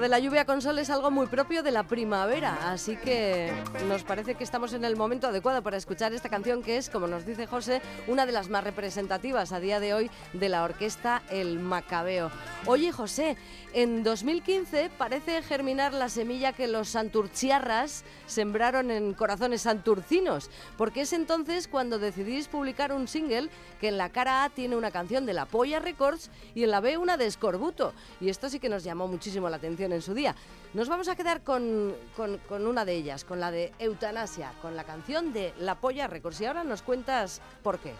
[0.00, 3.52] de la lluvia con sol es algo muy propio de la primavera, así que
[3.86, 7.06] nos parece que estamos en el momento adecuado para escuchar esta canción que es, como
[7.06, 11.19] nos dice José, una de las más representativas a día de hoy de la orquesta
[11.30, 12.30] El Macabeo.
[12.66, 13.36] Oye José,
[13.72, 21.12] en 2015 parece germinar la semilla que los santurciarras sembraron en corazones santurcinos, porque es
[21.12, 23.48] entonces cuando decidís publicar un single
[23.80, 26.80] que en la cara A tiene una canción de la Polla Records y en la
[26.80, 27.92] B una de Escorbuto.
[28.20, 30.34] Y esto sí que nos llamó muchísimo la atención en su día.
[30.74, 34.84] Nos vamos a quedar con, con- una de ellas, con la de Eutanasia, con la
[34.84, 36.40] canción de La Polla Records.
[36.40, 37.92] Y ahora nos cuentas por qué.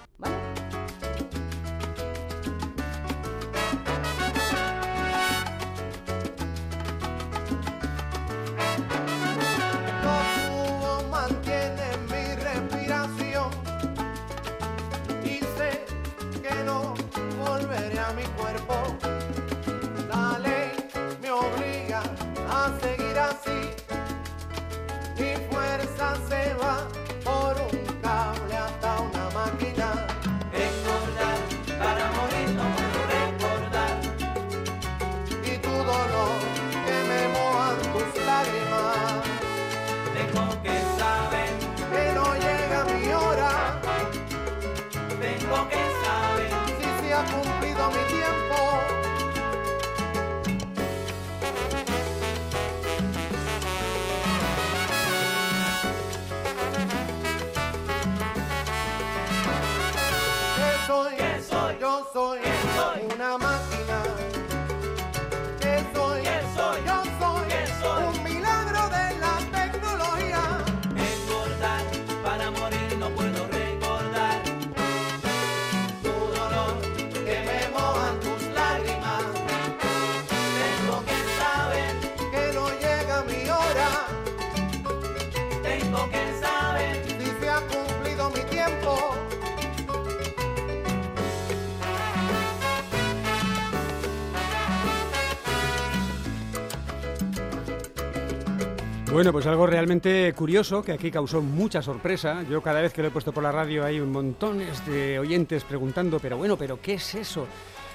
[99.12, 102.44] Bueno, pues algo realmente curioso que aquí causó mucha sorpresa.
[102.48, 105.64] Yo cada vez que lo he puesto por la radio hay un montones de oyentes
[105.64, 107.48] preguntando, pero bueno, pero ¿qué es eso?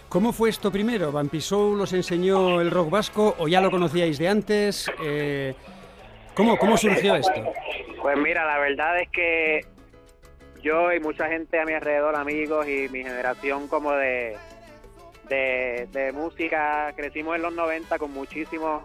[0.09, 1.13] ¿Cómo fue esto primero?
[1.13, 4.91] ¿Vampisou los enseñó el rock vasco o ya lo conocíais de antes?
[5.01, 5.55] Eh,
[6.33, 7.41] ¿cómo, ¿Cómo surgió esto?
[8.01, 9.61] Pues mira, la verdad es que
[10.61, 14.35] yo y mucha gente a mi alrededor, amigos y mi generación como de,
[15.29, 18.83] de, de música, crecimos en los 90 con muchísimos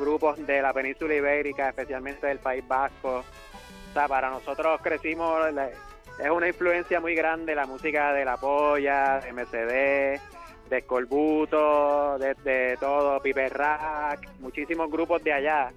[0.00, 3.18] grupos de la península ibérica, especialmente del País Vasco.
[3.18, 5.38] O sea, para nosotros crecimos,
[6.18, 10.20] es una influencia muy grande la música de La Polla, de MCD,
[10.70, 15.70] de Escorbuto, de, de todo, Piper Rack, muchísimos grupos de allá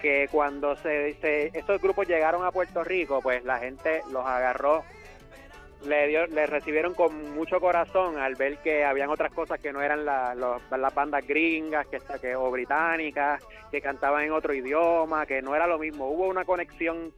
[0.00, 4.82] que cuando se, se- estos grupos llegaron a Puerto Rico, pues la gente los agarró,
[5.86, 9.82] le dio, le recibieron con mucho corazón al ver que habían otras cosas que no
[9.82, 15.42] eran la- las bandas gringas que, que o británicas, que cantaban en otro idioma, que
[15.42, 16.08] no era lo mismo.
[16.08, 17.12] Hubo una conexión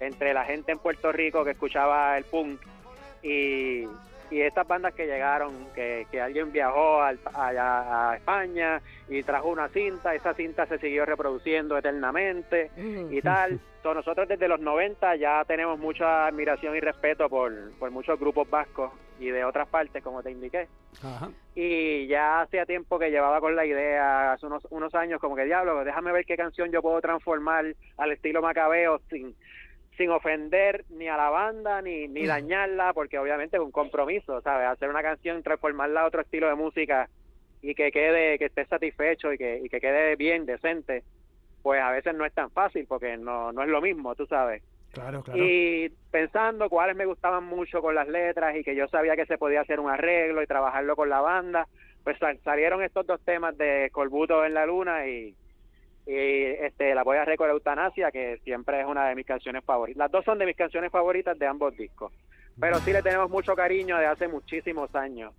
[0.00, 2.60] entre la gente en Puerto Rico que escuchaba el punk
[3.22, 3.84] y,
[4.30, 9.48] y estas bandas que llegaron, que, que alguien viajó al- allá a España y trajo
[9.48, 12.70] una cinta, esa cinta se siguió reproduciendo eternamente
[13.10, 13.60] y tal.
[13.82, 18.46] So, nosotros desde los 90 ya tenemos mucha admiración y respeto por, por muchos grupos
[18.50, 20.68] vascos y de otras partes, como te indiqué.
[21.02, 21.30] Ajá.
[21.54, 25.46] Y ya hacía tiempo que llevaba con la idea, hace unos, unos años, como que
[25.46, 29.34] diablo, déjame ver qué canción yo puedo transformar al estilo macabeo sin,
[30.00, 34.66] sin ofender ni a la banda ni, ni dañarla, porque obviamente es un compromiso, ¿sabes?
[34.66, 37.06] Hacer una canción, transformarla a otro estilo de música
[37.60, 41.02] y que quede, que esté satisfecho y que, y que quede bien, decente,
[41.62, 44.62] pues a veces no es tan fácil porque no, no es lo mismo, tú sabes.
[44.92, 45.38] Claro, claro.
[45.44, 49.36] Y pensando cuáles me gustaban mucho con las letras y que yo sabía que se
[49.36, 51.68] podía hacer un arreglo y trabajarlo con la banda,
[52.02, 55.34] pues sal- salieron estos dos temas de Corbuto en la Luna y,
[56.06, 59.98] y este la voy a recordar Eutanasia, que siempre es una de mis canciones favoritas.
[59.98, 62.12] Las dos son de mis canciones favoritas de ambos discos,
[62.58, 65.32] pero sí le tenemos mucho cariño de hace muchísimos años.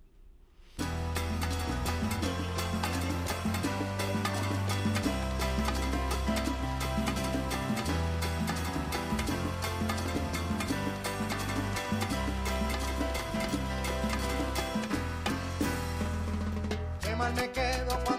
[17.02, 18.11] Qué mal me quedo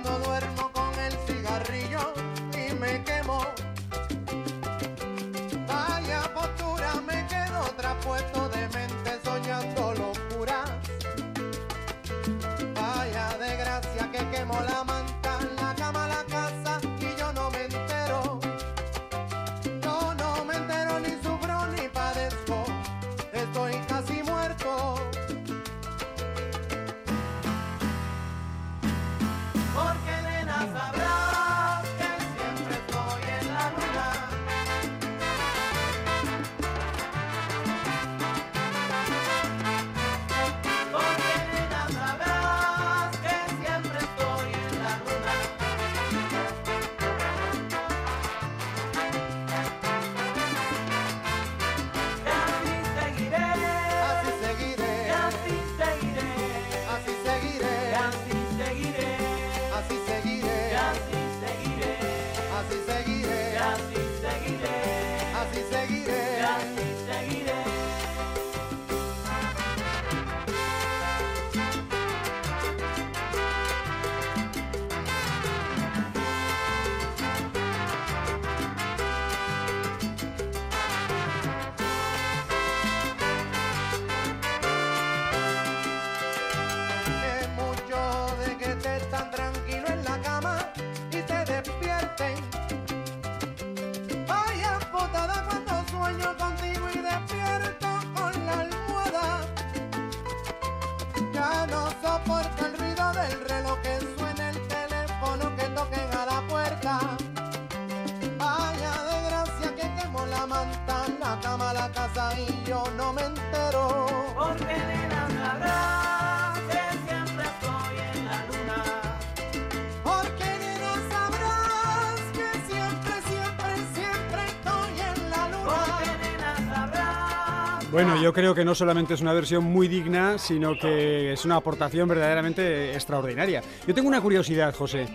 [127.94, 131.58] Bueno, yo creo que no solamente es una versión muy digna, sino que es una
[131.58, 133.62] aportación verdaderamente extraordinaria.
[133.86, 135.08] Yo tengo una curiosidad, José.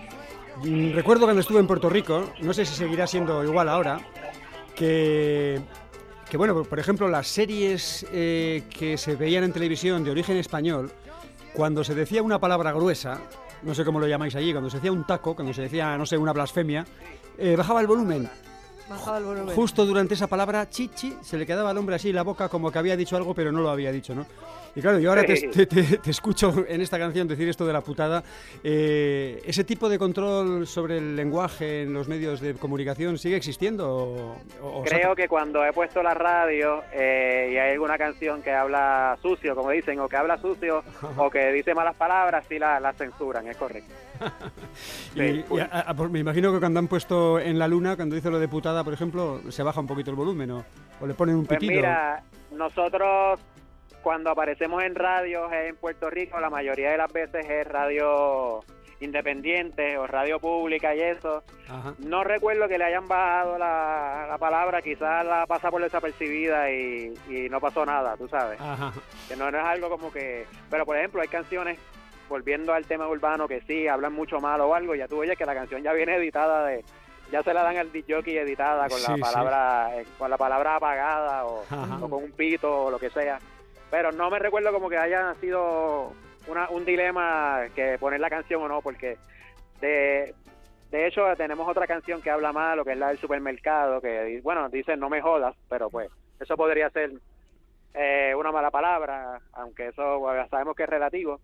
[0.63, 3.99] Mm, Recuerdo cuando estuve en Puerto Rico, no sé si seguirá siendo igual ahora,
[4.77, 5.59] que,
[6.29, 10.89] que bueno, por ejemplo, las series eh, que se veían en televisión de origen español,
[11.51, 13.19] cuando se decía una palabra gruesa,
[13.61, 16.05] no sé cómo lo llamáis allí, cuando se decía un taco, cuando se decía, no
[16.05, 16.85] sé, una blasfemia,
[17.37, 18.29] eh, bajaba el volumen.
[19.55, 22.79] Justo durante esa palabra chichi se le quedaba al hombre así la boca como que
[22.79, 24.25] había dicho algo pero no lo había dicho, ¿no?
[24.75, 25.47] Y claro, yo ahora te, Sí.
[25.47, 28.23] te- te- te escucho en esta canción decir esto de la putada.
[28.63, 34.37] Eh, ¿Ese tipo de control sobre el lenguaje en los medios de comunicación sigue existiendo?
[34.61, 39.17] o- Creo que cuando he puesto la radio eh, y hay alguna canción que habla
[39.21, 40.83] sucio, como dicen, o que habla sucio,
[41.17, 43.93] o que dice malas palabras, sí la, la censuran, es correcto.
[45.15, 47.95] Y, Sí, y a- a- por- me imagino que cuando han puesto en la luna,
[47.95, 50.63] cuando dice lo de putada, por ejemplo, se baja un poquito el volumen o,
[51.01, 51.77] o le ponen un Pues pitido.
[51.81, 53.39] mira, nosotros
[54.01, 58.61] cuando aparecemos en radios en Puerto Rico, la mayoría de las veces es radio
[59.01, 61.43] independiente o radio pública y eso.
[61.69, 61.93] Ajá.
[61.99, 67.13] No recuerdo que le hayan bajado la, la palabra, quizás la pasa por desapercibida y,
[67.29, 68.59] y no pasó nada, tú sabes.
[68.59, 68.91] Ajá.
[69.27, 70.45] Que no, no es algo como que...
[70.69, 71.79] Pero por ejemplo, hay canciones,
[72.27, 75.45] volviendo al tema urbano, que sí, hablan mucho mal o algo, ya tú oyes que
[75.45, 76.83] la canción ya viene editada de...
[77.31, 80.75] Ya se la dan al jockey editada con Sí, la palabra eh, con la palabra
[80.77, 81.63] apagada o
[82.09, 83.39] con un pito o lo que sea.
[83.91, 86.13] Pero no me recuerdo como que haya sido
[86.47, 89.17] una, un dilema que poner la canción o no, porque
[89.81, 90.33] de,
[90.91, 94.39] de hecho tenemos otra canción que habla mal, lo que es la del supermercado, que
[94.43, 96.09] bueno, dice no me jodas, pero pues
[96.39, 97.11] eso podría ser
[97.93, 101.39] eh, una mala palabra, aunque eso bueno, sabemos que es relativo.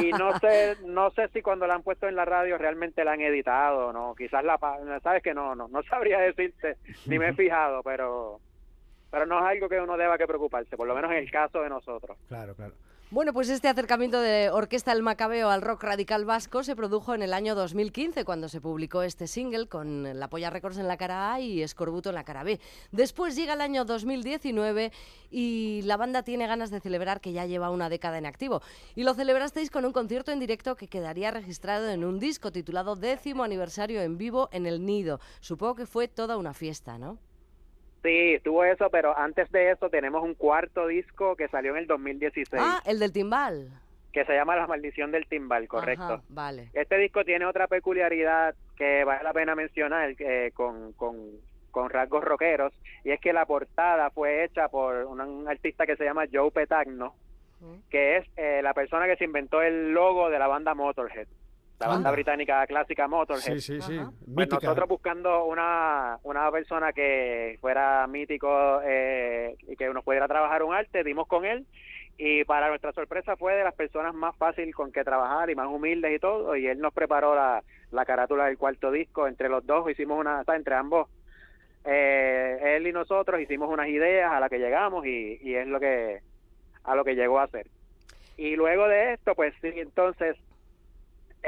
[0.00, 3.12] Y no sé, no sé si cuando la han puesto en la radio realmente la
[3.12, 4.58] han editado, no, quizás la,
[5.02, 8.40] sabes que no, no, no sabría decirte, ni me he fijado, pero,
[9.10, 11.60] pero no es algo que uno deba que preocuparse, por lo menos en el caso
[11.62, 12.16] de nosotros.
[12.28, 12.74] Claro, claro.
[13.10, 17.22] Bueno, pues este acercamiento de Orquesta El Macabeo al rock radical vasco se produjo en
[17.22, 21.32] el año 2015, cuando se publicó este single con La Polla Records en la cara
[21.32, 22.60] A y Escorbuto en la cara B.
[22.92, 24.92] Después llega el año 2019
[25.30, 28.60] y la banda tiene ganas de celebrar que ya lleva una década en activo.
[28.94, 32.94] Y lo celebrasteis con un concierto en directo que quedaría registrado en un disco titulado
[32.94, 35.18] Décimo Aniversario en Vivo en el Nido.
[35.40, 37.16] Supongo que fue toda una fiesta, ¿no?
[38.02, 41.86] Sí, estuvo eso, pero antes de eso tenemos un cuarto disco que salió en el
[41.86, 43.68] 2016, Ah, el del timbal.
[44.12, 46.02] que se llama La Maldición del Timbal, correcto.
[46.04, 46.68] Ajá, vale.
[46.72, 51.16] Este disco tiene otra peculiaridad que vale la pena mencionar eh, con, con,
[51.70, 52.72] con rasgos rockeros,
[53.04, 56.50] y es que la portada fue hecha por un, un artista que se llama Joe
[56.50, 57.14] Petagno,
[57.90, 61.26] que es eh, la persona que se inventó el logo de la banda Motorhead,
[61.78, 62.10] la banda Anda.
[62.12, 63.58] británica clásica Motorhead.
[63.58, 63.98] Sí, sí, sí.
[63.98, 64.58] Pues Mítica.
[64.62, 70.74] nosotros buscando una, una persona que fuera mítico eh, y que nos pudiera trabajar un
[70.74, 71.66] arte, dimos con él
[72.16, 75.68] y para nuestra sorpresa fue de las personas más fácil con que trabajar y más
[75.68, 77.62] humildes y todo y él nos preparó la,
[77.92, 81.08] la carátula del cuarto disco, entre los dos hicimos una, entre ambos,
[81.84, 85.78] eh, él y nosotros hicimos unas ideas a las que llegamos y, y es lo
[85.78, 86.18] que
[86.82, 87.68] a lo que llegó a ser.
[88.36, 90.36] Y luego de esto, pues sí, entonces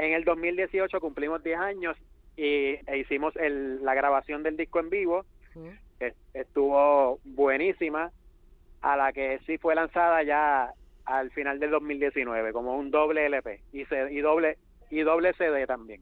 [0.01, 1.95] en el 2018 cumplimos 10 años
[2.35, 5.25] y e hicimos el- la grabación del disco en vivo,
[5.99, 8.11] que estuvo buenísima,
[8.81, 10.71] a la que sí fue lanzada ya
[11.05, 14.57] al final del 2019 como un doble LP y, se- y doble
[14.89, 16.01] y doble CD también.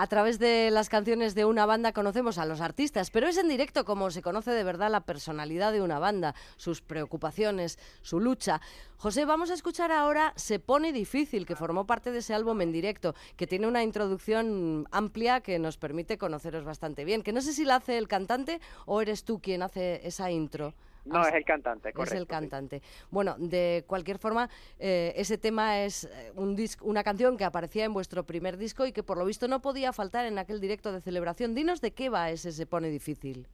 [0.00, 3.48] A través de las canciones de una banda conocemos a los artistas, pero es en
[3.50, 8.62] directo como se conoce de verdad la personalidad de una banda, sus preocupaciones, su lucha.
[8.96, 12.72] José, vamos a escuchar ahora Se pone difícil, que formó parte de ese álbum en
[12.72, 17.52] directo, que tiene una introducción amplia que nos permite conoceros bastante bien, que no sé
[17.52, 20.72] si la hace el cantante o eres tú quien hace esa intro.
[21.04, 22.14] No, es el cantante, correcto.
[22.14, 22.30] es el sí.
[22.30, 22.82] cantante.
[23.10, 24.48] Bueno, de cualquier forma,
[24.78, 28.86] eh, ese tema es eh, un dis- una canción que aparecía en vuestro primer disco
[28.86, 31.54] y que por lo visto no podía faltar en aquel directo de celebración.
[31.54, 33.46] Dinos de qué va ese Se pone difícil.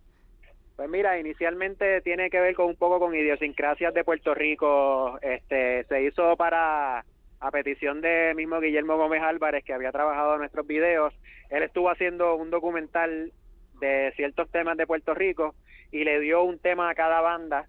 [0.76, 5.18] Pues mira, inicialmente tiene que ver con un poco con idiosincrasias de Puerto Rico.
[5.22, 7.05] Este, se hizo para
[7.38, 11.14] a petición de mismo Guillermo Gómez Álvarez que había trabajado en nuestros videos.
[11.49, 13.32] Él estuvo haciendo un documental
[13.79, 15.55] de ciertos temas de Puerto Rico
[15.91, 17.66] y le dio un tema a cada banda,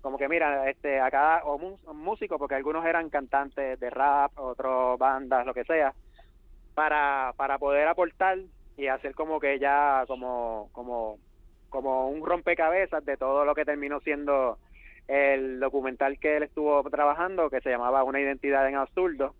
[0.00, 1.58] como que mira, este, a cada o
[1.94, 5.92] músico, porque algunos eran cantantes de rap, otros bandas, lo que sea,
[6.74, 8.38] para para poder aportar
[8.76, 11.18] y hacer como que ya como como
[11.68, 14.58] como un rompecabezas de todo lo que terminó siendo
[15.10, 19.34] el documental que él estuvo trabajando, que se llamaba Una identidad en absurdo.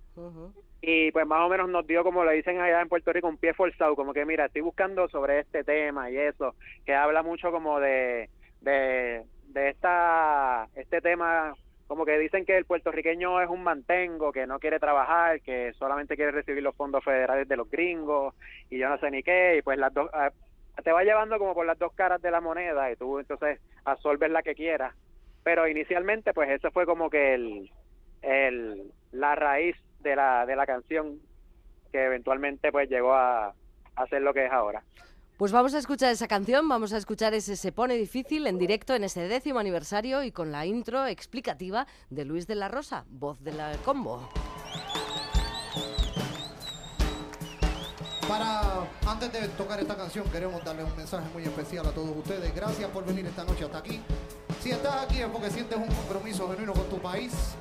[0.83, 3.37] Y pues más o menos nos dio, como le dicen allá en Puerto Rico, un
[3.37, 6.55] pie forzado, como que mira, estoy buscando sobre este tema y eso,
[6.87, 8.31] que habla mucho como de,
[8.61, 11.55] de, de esta, este tema,
[11.87, 16.17] como que dicen que el puertorriqueño es un mantengo, que no quiere trabajar, que solamente
[16.17, 18.35] quiere recibir los fondos federales de los gringos
[18.71, 20.31] y yo no sé ni qué, y pues las dos, ah,
[20.83, 24.31] te va llevando como por las dos caras de la moneda y tú entonces absorbes
[24.31, 24.95] la que quieras.
[25.43, 27.71] Pero inicialmente pues eso fue como que el,
[28.23, 31.21] el, la raíz de la, de la canción
[31.93, 33.55] que eventualmente pues llegó a,
[33.97, 34.83] a ser lo que es ahora.
[35.37, 38.95] Pues vamos a escuchar esa canción, vamos a escuchar ese Se pone difícil en directo
[38.95, 43.43] en ese décimo aniversario y con la intro explicativa de Luis de la Rosa, voz
[43.43, 44.29] de la combo.
[48.29, 52.55] Para, antes de tocar esta canción, queremos darle un mensaje muy especial a todos ustedes.
[52.55, 54.03] Gracias por venir esta noche hasta aquí.
[54.61, 57.57] Si estás aquí es porque sientes un compromiso genuino con tu país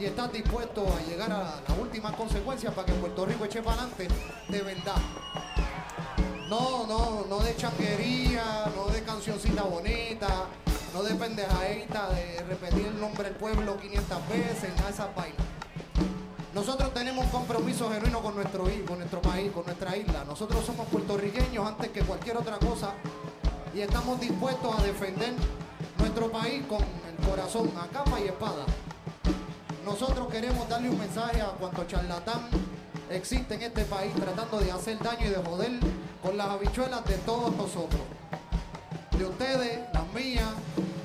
[0.00, 3.82] y estás dispuesto a llegar a las últimas consecuencias para que Puerto Rico eche para
[3.82, 4.08] adelante
[4.48, 4.96] de verdad.
[6.48, 10.46] No, no, no de changuería, no de cancioncita bonita,
[10.94, 15.36] no de pendejadita, de repetir el nombre del pueblo 500 veces, nada de esas vainas.
[16.54, 20.24] Nosotros tenemos un compromiso genuino con nuestro, i- con nuestro país, con nuestra isla.
[20.24, 22.94] Nosotros somos puertorriqueños antes que cualquier otra cosa
[23.72, 25.34] y estamos dispuestos a defender
[25.98, 28.64] nuestro país con el corazón a capa y espada.
[29.84, 32.48] Nosotros queremos darle un mensaje a cuanto charlatán
[33.10, 35.72] existe en este país tratando de hacer daño y de joder
[36.22, 38.00] con las habichuelas de todos nosotros.
[39.18, 40.48] De ustedes, las mías,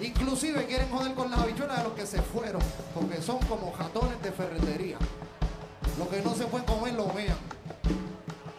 [0.01, 2.61] inclusive quieren joder con las habichuelas de los que se fueron,
[2.93, 4.97] porque son como jatones de ferretería.
[5.97, 7.37] Lo que no se puede comer lo vean.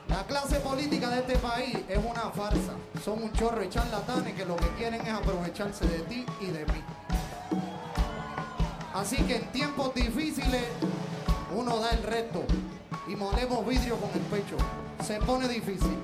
[0.08, 2.72] La clase política de este país es una farsa.
[3.04, 6.64] Son un chorro de charlatanes que lo que quieren es aprovecharse de ti y de
[6.66, 6.82] mí.
[8.96, 10.62] Así que en tiempos difíciles
[11.54, 12.44] uno da el reto
[13.06, 14.56] y molemos vidrio con el pecho.
[15.06, 15.98] Se pone difícil.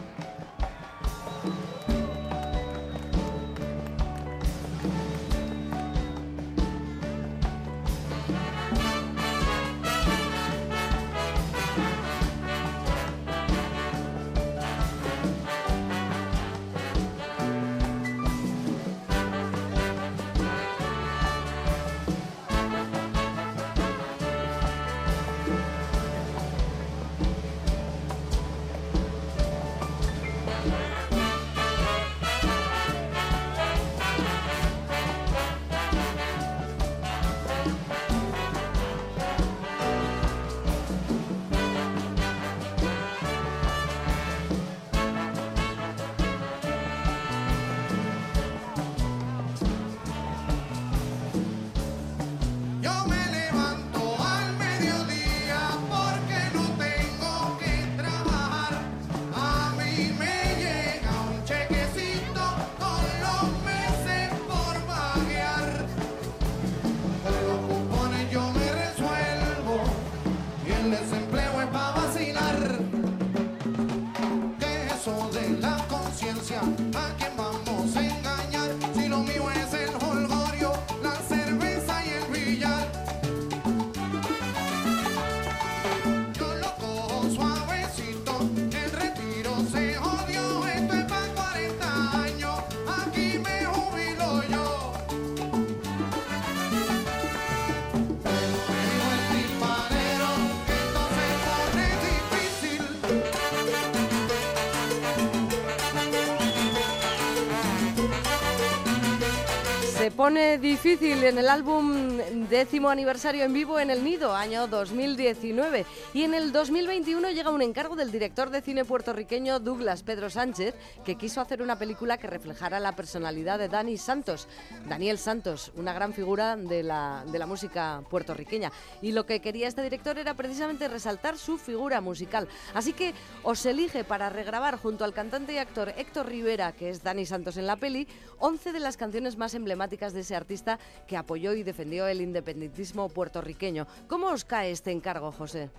[110.23, 112.16] Pone difícil en el álbum
[112.49, 115.85] décimo aniversario en vivo en el Nido, año 2019.
[116.15, 120.75] Y en el 2021 llega un encargo del director de cine puertorriqueño Douglas Pedro Sánchez,
[121.07, 124.47] que quiso hacer una película que reflejara la personalidad de Dani Santos.
[124.87, 128.71] Daniel Santos, una gran figura de la, de la música puertorriqueña.
[129.01, 132.47] Y lo que quería este director era precisamente resaltar su figura musical.
[132.75, 137.03] Así que os elige para regrabar junto al cantante y actor Héctor Rivera, que es
[137.03, 138.07] Dani Santos en la peli,
[138.39, 143.09] 11 de las canciones más emblemáticas de ese artista que apoyó y defendió el independentismo
[143.09, 143.87] puertorriqueño.
[144.09, 145.71] ¿Cómo os cae este encargo, José?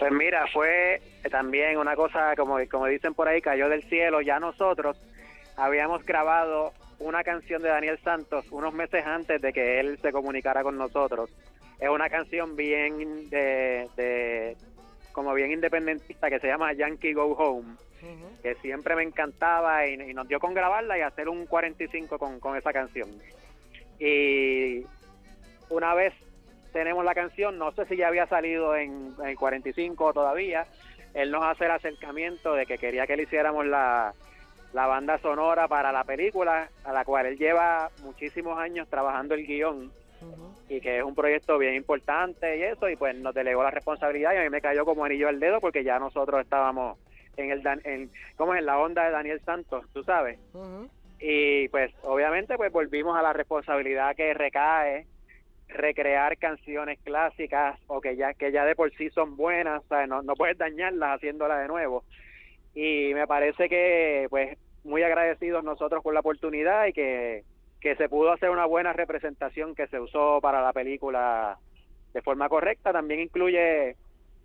[0.00, 4.22] Pues mira, fue también una cosa, como, como dicen por ahí, cayó del cielo.
[4.22, 4.98] Ya nosotros
[5.58, 10.62] habíamos grabado una canción de Daniel Santos unos meses antes de que él se comunicara
[10.62, 11.28] con nosotros.
[11.78, 14.56] Es una canción bien de, de
[15.12, 17.76] como bien independentista que se llama Yankee Go Home,
[18.42, 22.40] que siempre me encantaba y, y nos dio con grabarla y hacer un 45 con,
[22.40, 23.10] con esa canción.
[23.98, 24.82] Y
[25.68, 26.14] una vez
[26.72, 30.66] tenemos la canción, no sé si ya había salido en, en 45 todavía,
[31.14, 34.14] él nos hace el acercamiento de que quería que le hiciéramos la,
[34.72, 39.46] la banda sonora para la película, a la cual él lleva muchísimos años trabajando el
[39.46, 39.90] guion
[40.68, 44.34] y que es un proyecto bien importante y eso, y pues nos delegó la responsabilidad
[44.34, 46.98] y a mí me cayó como anillo al dedo porque ya nosotros estábamos
[47.36, 48.60] en el en, ¿cómo es?
[48.60, 50.38] en la onda de Daniel Santos, tú sabes.
[51.18, 55.06] Y pues obviamente pues volvimos a la responsabilidad que recae
[55.72, 60.08] recrear canciones clásicas o que ya que ya de por sí son buenas, ¿sabes?
[60.08, 62.04] No, no puedes dañarlas haciéndolas de nuevo.
[62.74, 67.44] Y me parece que pues muy agradecidos nosotros por la oportunidad y que,
[67.80, 71.58] que se pudo hacer una buena representación que se usó para la película
[72.12, 72.92] de forma correcta.
[72.92, 73.96] También incluye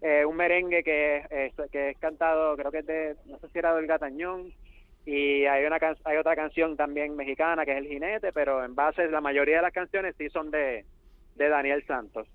[0.02, 3.60] eh, un merengue que es, que es cantado, creo que es de, no sé si
[3.60, 4.52] era del Gatañón,
[5.06, 9.08] y hay una hay otra canción también mexicana que es El Jinete, pero en base
[9.10, 10.84] la mayoría de las canciones sí son de,
[11.36, 12.28] de Daniel Santos.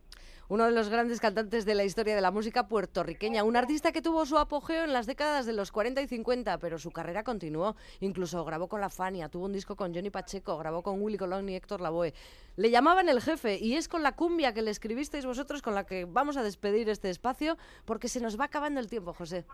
[0.48, 4.02] Uno de los grandes cantantes de la historia de la música puertorriqueña, un artista que
[4.02, 7.76] tuvo su apogeo en las décadas de los 40 y 50, pero su carrera continuó.
[8.00, 11.48] Incluso grabó con La Fania, tuvo un disco con Johnny Pacheco, grabó con Willy Colón
[11.48, 12.14] y Héctor Lavoe.
[12.56, 15.84] Le llamaban el jefe y es con la cumbia que le escribisteis vosotros con la
[15.84, 19.44] que vamos a despedir este espacio porque se nos va acabando el tiempo, José.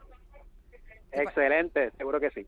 [1.12, 2.46] Excelente, seguro que sí.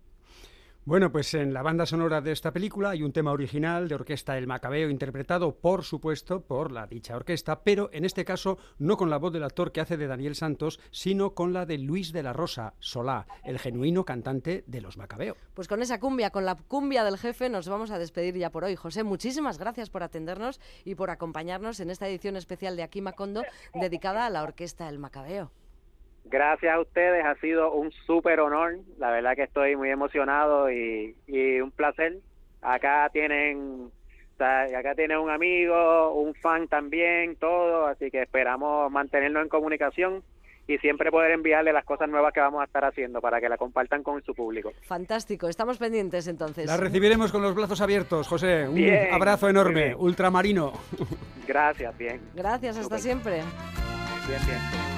[0.89, 4.39] Bueno, pues en la banda sonora de esta película hay un tema original de orquesta
[4.39, 9.11] El Macabeo, interpretado, por supuesto, por la dicha orquesta, pero en este caso no con
[9.11, 12.23] la voz del actor que hace de Daniel Santos, sino con la de Luis de
[12.23, 15.37] la Rosa, Solá, el genuino cantante de los Macabeo.
[15.53, 18.65] Pues con esa cumbia, con la cumbia del jefe, nos vamos a despedir ya por
[18.65, 18.75] hoy.
[18.75, 23.43] José, muchísimas gracias por atendernos y por acompañarnos en esta edición especial de Aquí Macondo
[23.75, 25.53] dedicada a la orquesta El Macabeo.
[26.31, 28.79] Gracias a ustedes, ha sido un súper honor.
[28.99, 32.19] La verdad que estoy muy emocionado y, y un placer.
[32.63, 33.91] Acá tienen,
[34.35, 37.87] o sea, acá tienen un amigo, un fan también, todo.
[37.87, 40.23] Así que esperamos mantenernos en comunicación
[40.67, 43.57] y siempre poder enviarle las cosas nuevas que vamos a estar haciendo para que la
[43.57, 44.71] compartan con su público.
[44.83, 46.67] Fantástico, estamos pendientes entonces.
[46.67, 48.69] La recibiremos con los brazos abiertos, José.
[48.69, 49.97] Un Bien, abrazo enorme, bien.
[49.99, 50.73] ultramarino.
[51.47, 53.37] Gracias, bien, Gracias, hasta siempre.
[54.27, 54.98] bien, bien.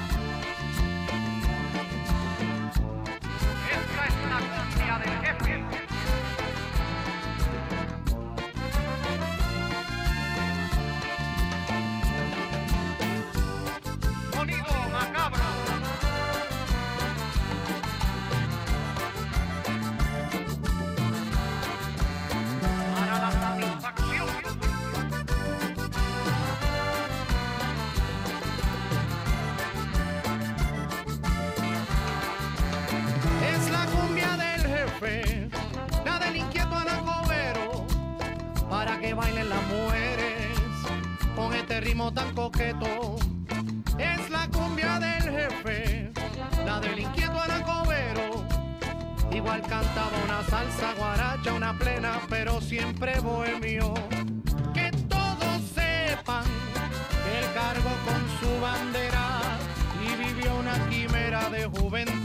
[39.01, 40.57] Que bailen las mujeres
[41.35, 43.17] con este ritmo tan coqueto.
[43.99, 46.13] Es la cumbia del jefe,
[46.67, 48.45] la del inquieto anacobero.
[49.33, 53.95] Igual cantaba una salsa guaracha, una plena, pero siempre bohemio.
[54.75, 56.45] Que todos sepan
[57.25, 59.41] que él cargó con su bandera
[60.05, 62.20] y vivió una quimera de juventud